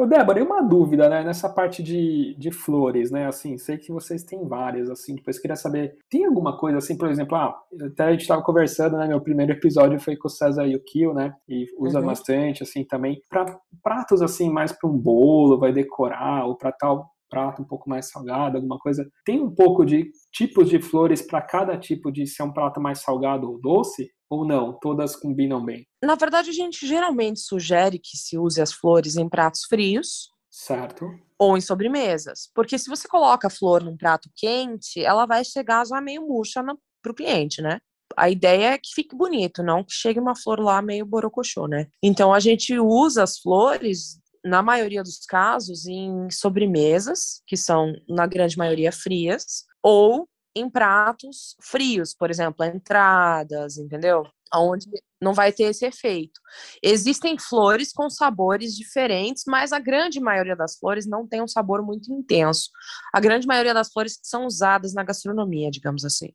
Ô, 0.00 0.06
Débora, 0.06 0.40
e 0.40 0.42
uma 0.42 0.62
dúvida, 0.62 1.10
né, 1.10 1.22
nessa 1.22 1.46
parte 1.46 1.82
de, 1.82 2.34
de 2.38 2.50
flores, 2.50 3.10
né, 3.10 3.26
assim, 3.26 3.58
sei 3.58 3.76
que 3.76 3.92
vocês 3.92 4.24
têm 4.24 4.48
várias, 4.48 4.88
assim, 4.88 5.14
depois 5.14 5.38
queria 5.38 5.56
saber, 5.56 5.98
tem 6.08 6.24
alguma 6.24 6.56
coisa, 6.56 6.78
assim, 6.78 6.96
por 6.96 7.10
exemplo, 7.10 7.36
ah, 7.36 7.54
até 7.84 8.04
a 8.04 8.10
gente 8.12 8.22
estava 8.22 8.40
conversando, 8.40 8.96
né, 8.96 9.06
meu 9.06 9.20
primeiro 9.20 9.52
episódio 9.52 10.00
foi 10.00 10.16
com 10.16 10.26
o 10.26 10.30
César 10.30 10.64
Yukio, 10.64 11.12
né, 11.12 11.34
e 11.46 11.66
usa 11.78 12.00
uhum. 12.00 12.06
bastante, 12.06 12.62
assim, 12.62 12.82
também, 12.82 13.20
para 13.28 13.60
pratos, 13.82 14.22
assim, 14.22 14.48
mais 14.48 14.72
para 14.72 14.88
um 14.88 14.96
bolo, 14.96 15.58
vai 15.58 15.70
decorar, 15.70 16.46
ou 16.46 16.56
para 16.56 16.72
tal, 16.72 17.10
prato 17.30 17.62
um 17.62 17.64
pouco 17.64 17.88
mais 17.88 18.10
salgado, 18.10 18.56
alguma 18.56 18.78
coisa. 18.78 19.08
Tem 19.24 19.40
um 19.40 19.54
pouco 19.54 19.84
de 19.84 20.10
tipos 20.32 20.68
de 20.68 20.80
flores 20.80 21.22
para 21.22 21.40
cada 21.40 21.78
tipo 21.78 22.10
de 22.10 22.26
ser 22.26 22.42
um 22.42 22.52
prato 22.52 22.80
mais 22.80 23.00
salgado 23.00 23.48
ou 23.48 23.60
doce? 23.60 24.10
Ou 24.28 24.46
não? 24.46 24.78
Todas 24.80 25.16
combinam 25.16 25.64
bem? 25.64 25.86
Na 26.04 26.14
verdade, 26.14 26.50
a 26.50 26.52
gente 26.52 26.86
geralmente 26.86 27.40
sugere 27.40 27.98
que 27.98 28.16
se 28.16 28.36
use 28.36 28.60
as 28.60 28.72
flores 28.72 29.16
em 29.16 29.28
pratos 29.28 29.62
frios. 29.68 30.28
Certo. 30.50 31.06
Ou 31.38 31.56
em 31.56 31.60
sobremesas. 31.60 32.50
Porque 32.54 32.78
se 32.78 32.88
você 32.88 33.08
coloca 33.08 33.46
a 33.46 33.50
flor 33.50 33.82
num 33.82 33.96
prato 33.96 34.28
quente, 34.36 35.02
ela 35.02 35.26
vai 35.26 35.44
chegar 35.44 35.86
já 35.86 36.00
meio 36.00 36.26
murcha 36.26 36.62
para 37.02 37.12
o 37.12 37.14
cliente, 37.14 37.62
né? 37.62 37.78
a 38.16 38.28
ideia 38.30 38.72
é 38.74 38.78
que 38.78 38.90
fique 38.94 39.16
bonito, 39.16 39.62
não 39.62 39.84
que 39.84 39.92
chegue 39.92 40.18
uma 40.18 40.36
flor 40.36 40.60
lá 40.60 40.80
meio 40.82 41.06
borocochô, 41.06 41.66
né? 41.66 41.86
Então 42.02 42.32
a 42.32 42.40
gente 42.40 42.78
usa 42.78 43.22
as 43.22 43.38
flores 43.38 44.19
na 44.44 44.62
maioria 44.62 45.02
dos 45.02 45.24
casos 45.26 45.86
em 45.86 46.30
sobremesas, 46.30 47.42
que 47.46 47.56
são 47.56 47.92
na 48.08 48.26
grande 48.26 48.56
maioria 48.56 48.92
frias, 48.92 49.64
ou 49.82 50.28
em 50.54 50.68
pratos 50.68 51.56
frios, 51.60 52.14
por 52.14 52.30
exemplo, 52.30 52.64
entradas, 52.64 53.78
entendeu? 53.78 54.24
Onde 54.54 54.86
não 55.20 55.34
vai 55.34 55.52
ter 55.52 55.64
esse 55.64 55.84
efeito. 55.84 56.40
Existem 56.82 57.38
flores 57.38 57.92
com 57.92 58.08
sabores 58.08 58.74
diferentes, 58.74 59.44
mas 59.46 59.72
a 59.72 59.78
grande 59.78 60.18
maioria 60.18 60.56
das 60.56 60.78
flores 60.78 61.06
não 61.06 61.26
tem 61.26 61.42
um 61.42 61.48
sabor 61.48 61.82
muito 61.82 62.12
intenso. 62.12 62.70
A 63.12 63.20
grande 63.20 63.46
maioria 63.46 63.74
das 63.74 63.92
flores 63.92 64.16
que 64.16 64.26
são 64.26 64.46
usadas 64.46 64.94
na 64.94 65.04
gastronomia, 65.04 65.70
digamos 65.70 66.04
assim. 66.04 66.32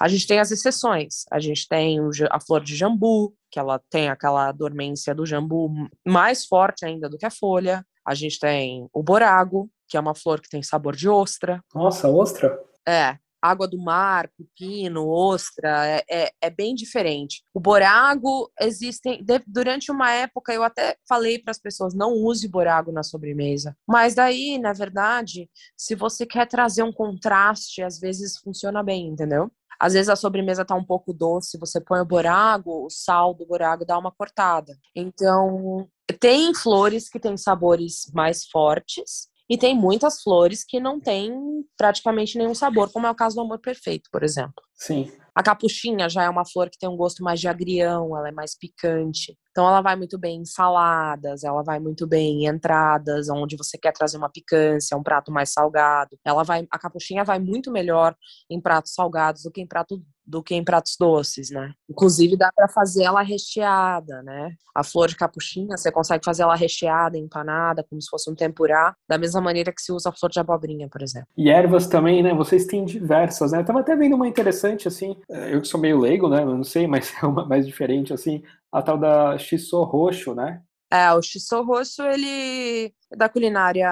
A 0.00 0.06
gente 0.08 0.26
tem 0.26 0.38
as 0.38 0.50
exceções. 0.50 1.24
A 1.30 1.40
gente 1.40 1.66
tem 1.66 1.98
a 2.30 2.40
flor 2.40 2.62
de 2.62 2.76
jambu, 2.76 3.34
que 3.50 3.58
ela 3.58 3.80
tem 3.90 4.08
aquela 4.08 4.52
dormência 4.52 5.14
do 5.14 5.24
jambu 5.24 5.70
mais 6.06 6.44
forte 6.44 6.84
ainda 6.84 7.08
do 7.08 7.16
que 7.16 7.26
a 7.26 7.30
folha. 7.30 7.84
A 8.06 8.14
gente 8.14 8.38
tem 8.38 8.88
o 8.92 9.02
borago, 9.02 9.70
que 9.88 9.96
é 9.96 10.00
uma 10.00 10.14
flor 10.14 10.40
que 10.40 10.48
tem 10.48 10.62
sabor 10.62 10.94
de 10.94 11.08
ostra. 11.08 11.62
Nossa, 11.74 12.08
ostra? 12.08 12.58
É, 12.86 13.18
água 13.40 13.68
do 13.68 13.78
mar, 13.78 14.30
pepino, 14.36 15.08
ostra, 15.08 15.86
é, 15.86 16.04
é, 16.08 16.32
é 16.40 16.50
bem 16.50 16.74
diferente. 16.74 17.42
O 17.54 17.60
borago 17.60 18.50
existem 18.60 19.22
de, 19.22 19.40
durante 19.46 19.90
uma 19.90 20.10
época 20.10 20.52
eu 20.52 20.62
até 20.62 20.96
falei 21.08 21.38
para 21.38 21.50
as 21.50 21.58
pessoas 21.58 21.94
não 21.94 22.12
use 22.12 22.48
borago 22.48 22.92
na 22.92 23.02
sobremesa, 23.02 23.76
mas 23.86 24.14
daí 24.14 24.58
na 24.58 24.72
verdade 24.72 25.48
se 25.76 25.94
você 25.94 26.26
quer 26.26 26.46
trazer 26.46 26.82
um 26.82 26.92
contraste 26.92 27.82
às 27.82 27.98
vezes 27.98 28.38
funciona 28.38 28.82
bem, 28.82 29.08
entendeu? 29.08 29.50
Às 29.78 29.92
vezes 29.92 30.08
a 30.08 30.16
sobremesa 30.16 30.64
tá 30.64 30.74
um 30.74 30.84
pouco 30.84 31.12
doce, 31.12 31.58
você 31.58 31.80
põe 31.80 32.00
o 32.00 32.06
borago, 32.06 32.86
o 32.86 32.90
sal 32.90 33.34
do 33.34 33.46
borago 33.46 33.84
dá 33.84 33.98
uma 33.98 34.10
cortada. 34.10 34.74
Então, 34.94 35.86
tem 36.18 36.54
flores 36.54 37.08
que 37.10 37.20
têm 37.20 37.36
sabores 37.36 38.10
mais 38.14 38.46
fortes 38.46 39.28
e 39.48 39.56
tem 39.56 39.74
muitas 39.74 40.22
flores 40.22 40.64
que 40.64 40.80
não 40.80 41.00
têm 41.00 41.32
praticamente 41.76 42.36
nenhum 42.36 42.54
sabor, 42.54 42.90
como 42.92 43.06
é 43.06 43.10
o 43.10 43.14
caso 43.14 43.36
do 43.36 43.42
amor 43.42 43.60
perfeito, 43.60 44.10
por 44.10 44.22
exemplo. 44.22 44.62
Sim. 44.74 45.12
A 45.34 45.42
capuchinha 45.42 46.08
já 46.08 46.24
é 46.24 46.28
uma 46.28 46.44
flor 46.44 46.70
que 46.70 46.78
tem 46.78 46.88
um 46.88 46.96
gosto 46.96 47.22
mais 47.22 47.38
de 47.38 47.46
agrião, 47.46 48.16
ela 48.16 48.28
é 48.28 48.32
mais 48.32 48.56
picante. 48.56 49.36
Então 49.56 49.66
ela 49.66 49.80
vai 49.80 49.96
muito 49.96 50.18
bem 50.18 50.42
em 50.42 50.44
saladas, 50.44 51.42
ela 51.42 51.62
vai 51.62 51.80
muito 51.80 52.06
bem 52.06 52.44
em 52.44 52.46
entradas, 52.46 53.30
onde 53.30 53.56
você 53.56 53.78
quer 53.78 53.90
trazer 53.90 54.18
uma 54.18 54.28
picância, 54.28 54.94
um 54.94 55.02
prato 55.02 55.32
mais 55.32 55.50
salgado. 55.50 56.10
Ela 56.22 56.42
vai, 56.42 56.68
a 56.70 56.78
capuchinha 56.78 57.24
vai 57.24 57.38
muito 57.38 57.72
melhor 57.72 58.14
em 58.50 58.60
pratos 58.60 58.92
salgados 58.92 59.44
do 59.44 59.50
que 59.50 59.62
em 59.62 59.66
prato 59.66 59.98
do 60.26 60.42
que 60.42 60.54
em 60.54 60.64
pratos 60.64 60.96
doces, 60.98 61.50
né? 61.50 61.72
Inclusive 61.88 62.36
dá 62.36 62.50
para 62.54 62.68
fazer 62.68 63.04
ela 63.04 63.22
recheada, 63.22 64.22
né? 64.24 64.50
A 64.74 64.82
flor 64.82 65.08
de 65.08 65.16
capuchinha, 65.16 65.76
você 65.76 65.92
consegue 65.92 66.24
fazer 66.24 66.42
ela 66.42 66.56
recheada, 66.56 67.16
empanada, 67.16 67.84
como 67.88 68.02
se 68.02 68.08
fosse 68.10 68.28
um 68.28 68.34
tempurá, 68.34 68.94
da 69.08 69.16
mesma 69.16 69.40
maneira 69.40 69.72
que 69.72 69.80
se 69.80 69.92
usa 69.92 70.08
a 70.08 70.12
flor 70.12 70.30
de 70.30 70.40
abobrinha, 70.40 70.88
por 70.90 71.00
exemplo. 71.00 71.28
E 71.36 71.48
ervas 71.48 71.86
também, 71.86 72.22
né? 72.22 72.34
Vocês 72.34 72.66
têm 72.66 72.84
diversas, 72.84 73.52
né? 73.52 73.60
Eu 73.60 73.64
tava 73.64 73.80
até 73.80 73.94
vendo 73.94 74.16
uma 74.16 74.26
interessante, 74.26 74.88
assim, 74.88 75.16
eh, 75.30 75.54
eu 75.54 75.60
que 75.60 75.68
sou 75.68 75.80
meio 75.80 76.00
leigo, 76.00 76.28
né? 76.28 76.42
Eu 76.42 76.56
não 76.56 76.64
sei, 76.64 76.88
mas 76.88 77.14
é 77.22 77.26
uma 77.26 77.46
mais 77.46 77.64
diferente, 77.64 78.12
assim, 78.12 78.42
a 78.76 78.82
tal 78.82 78.98
da 78.98 79.38
shiso 79.38 79.82
roxo, 79.84 80.34
né? 80.34 80.60
É, 80.92 81.10
o 81.12 81.22
shiso 81.22 81.62
roxo, 81.62 82.02
ele 82.02 82.92
é 83.12 83.16
da 83.16 83.28
culinária 83.28 83.88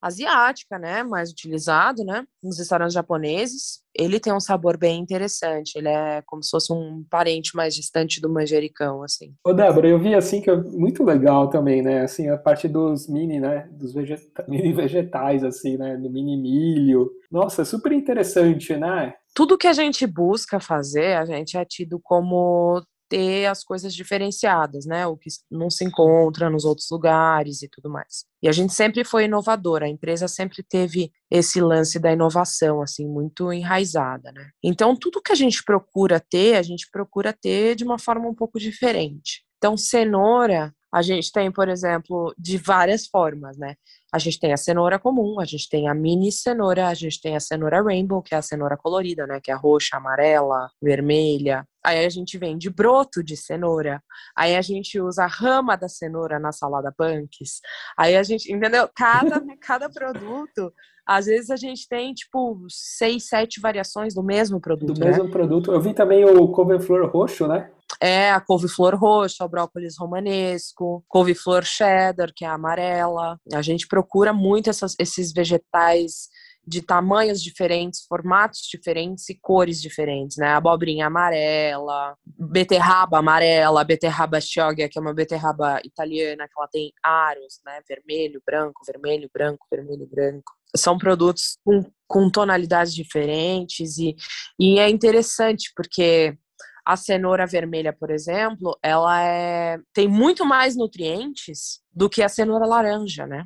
asiática, 0.00 0.78
né, 0.78 1.02
mais 1.02 1.30
utilizado, 1.30 2.02
né, 2.04 2.24
nos 2.42 2.58
restaurantes 2.58 2.94
japoneses. 2.94 3.80
Ele 3.94 4.18
tem 4.18 4.32
um 4.32 4.40
sabor 4.40 4.76
bem 4.76 5.00
interessante, 5.00 5.76
ele 5.76 5.88
é 5.88 6.22
como 6.26 6.42
se 6.42 6.50
fosse 6.50 6.72
um 6.72 7.04
parente 7.08 7.54
mais 7.54 7.74
distante 7.74 8.20
do 8.20 8.28
manjericão, 8.30 9.02
assim. 9.02 9.34
Ô, 9.44 9.52
Débora, 9.52 9.86
eu 9.86 9.98
vi, 10.00 10.14
assim, 10.14 10.40
que 10.40 10.50
é 10.50 10.56
muito 10.56 11.04
legal 11.04 11.48
também, 11.48 11.82
né, 11.82 12.00
assim, 12.00 12.28
a 12.28 12.36
parte 12.36 12.66
dos 12.66 13.08
mini, 13.08 13.38
né, 13.38 13.68
dos 13.70 13.92
vegeta 13.92 14.44
mini 14.48 14.72
vegetais, 14.72 15.44
assim, 15.44 15.76
né, 15.76 15.96
do 15.96 16.10
mini 16.10 16.36
milho. 16.36 17.10
Nossa, 17.30 17.64
super 17.64 17.92
interessante, 17.92 18.76
né? 18.76 19.14
Tudo 19.34 19.56
que 19.56 19.66
a 19.66 19.72
gente 19.72 20.06
busca 20.06 20.58
fazer, 20.58 21.16
a 21.16 21.24
gente 21.24 21.56
é 21.56 21.64
tido 21.64 22.00
como 22.02 22.82
ter 23.12 23.44
as 23.44 23.62
coisas 23.62 23.92
diferenciadas, 23.92 24.86
né? 24.86 25.06
O 25.06 25.18
que 25.18 25.28
não 25.50 25.68
se 25.68 25.84
encontra 25.84 26.48
nos 26.48 26.64
outros 26.64 26.88
lugares 26.90 27.60
e 27.60 27.68
tudo 27.68 27.90
mais. 27.90 28.24
E 28.42 28.48
a 28.48 28.52
gente 28.52 28.72
sempre 28.72 29.04
foi 29.04 29.26
inovadora, 29.26 29.84
a 29.84 29.88
empresa 29.88 30.26
sempre 30.26 30.62
teve 30.62 31.12
esse 31.30 31.60
lance 31.60 31.98
da 31.98 32.10
inovação, 32.10 32.80
assim, 32.80 33.06
muito 33.06 33.52
enraizada, 33.52 34.32
né? 34.32 34.48
Então, 34.64 34.96
tudo 34.96 35.20
que 35.20 35.30
a 35.30 35.34
gente 35.34 35.62
procura 35.62 36.18
ter, 36.18 36.56
a 36.56 36.62
gente 36.62 36.88
procura 36.90 37.34
ter 37.34 37.76
de 37.76 37.84
uma 37.84 37.98
forma 37.98 38.26
um 38.26 38.34
pouco 38.34 38.58
diferente. 38.58 39.44
Então, 39.58 39.76
cenoura, 39.76 40.74
a 40.92 41.00
gente 41.00 41.32
tem, 41.32 41.50
por 41.50 41.68
exemplo, 41.68 42.34
de 42.38 42.58
várias 42.58 43.06
formas, 43.06 43.56
né? 43.56 43.76
A 44.12 44.18
gente 44.18 44.38
tem 44.38 44.52
a 44.52 44.58
cenoura 44.58 44.98
comum, 44.98 45.40
a 45.40 45.44
gente 45.46 45.66
tem 45.70 45.88
a 45.88 45.94
mini 45.94 46.30
cenoura, 46.30 46.88
a 46.88 46.94
gente 46.94 47.18
tem 47.18 47.34
a 47.34 47.40
cenoura 47.40 47.82
rainbow, 47.82 48.20
que 48.20 48.34
é 48.34 48.38
a 48.38 48.42
cenoura 48.42 48.76
colorida, 48.76 49.26
né? 49.26 49.40
Que 49.42 49.50
é 49.50 49.54
roxa, 49.54 49.96
amarela, 49.96 50.70
vermelha. 50.82 51.66
Aí 51.82 52.04
a 52.04 52.08
gente 52.10 52.36
vende 52.36 52.68
broto 52.68 53.24
de 53.24 53.38
cenoura. 53.38 54.02
Aí 54.36 54.54
a 54.54 54.60
gente 54.60 55.00
usa 55.00 55.24
a 55.24 55.26
rama 55.26 55.76
da 55.76 55.88
cenoura 55.88 56.38
na 56.38 56.52
salada 56.52 56.92
punks. 56.92 57.60
Aí 57.96 58.14
a 58.14 58.22
gente, 58.22 58.52
entendeu? 58.52 58.86
Cada, 58.94 59.40
cada 59.62 59.88
produto, 59.88 60.70
às 61.06 61.24
vezes 61.24 61.50
a 61.50 61.56
gente 61.56 61.88
tem, 61.88 62.12
tipo, 62.12 62.64
seis, 62.68 63.28
sete 63.28 63.60
variações 63.60 64.14
do 64.14 64.22
mesmo 64.22 64.60
produto. 64.60 64.92
Do 64.92 65.00
né? 65.00 65.06
mesmo 65.06 65.30
produto. 65.30 65.72
Eu 65.72 65.80
vi 65.80 65.94
também 65.94 66.22
o 66.24 66.48
couve-flor 66.48 67.10
roxo, 67.10 67.48
né? 67.48 67.70
É 68.00 68.30
a 68.30 68.40
couve-flor 68.40 68.94
roxa, 68.94 69.44
o 69.44 69.48
brócolis 69.48 69.96
romanesco, 69.98 71.04
couve-flor 71.08 71.64
cheddar, 71.64 72.32
que 72.34 72.44
é 72.44 72.48
a 72.48 72.54
amarela. 72.54 73.38
A 73.52 73.62
gente 73.62 73.86
procura 73.86 74.32
muito 74.32 74.70
essas, 74.70 74.94
esses 74.98 75.32
vegetais 75.32 76.28
de 76.64 76.80
tamanhos 76.80 77.42
diferentes, 77.42 78.04
formatos 78.06 78.60
diferentes 78.70 79.28
e 79.28 79.34
cores 79.34 79.80
diferentes, 79.82 80.36
né? 80.36 80.48
Abobrinha 80.48 81.06
amarela, 81.06 82.16
beterraba 82.24 83.18
amarela, 83.18 83.82
beterraba 83.82 84.40
chioggia, 84.40 84.88
que 84.88 84.96
é 84.96 85.02
uma 85.02 85.12
beterraba 85.12 85.80
italiana, 85.84 86.46
que 86.46 86.54
ela 86.56 86.68
tem 86.68 86.92
aros, 87.02 87.60
né? 87.66 87.80
Vermelho, 87.88 88.40
branco, 88.46 88.80
vermelho, 88.86 89.28
branco, 89.32 89.66
vermelho, 89.70 90.06
branco. 90.06 90.52
São 90.74 90.96
produtos 90.96 91.58
com, 91.64 91.84
com 92.06 92.30
tonalidades 92.30 92.94
diferentes 92.94 93.98
e, 93.98 94.14
e 94.58 94.78
é 94.78 94.88
interessante 94.88 95.72
porque 95.74 96.38
a 96.84 96.96
cenoura 96.96 97.46
vermelha, 97.46 97.92
por 97.92 98.10
exemplo, 98.10 98.78
ela 98.82 99.22
é, 99.22 99.78
tem 99.92 100.08
muito 100.08 100.44
mais 100.44 100.76
nutrientes 100.76 101.80
do 101.92 102.08
que 102.08 102.22
a 102.22 102.28
cenoura 102.28 102.66
laranja, 102.66 103.26
né? 103.26 103.44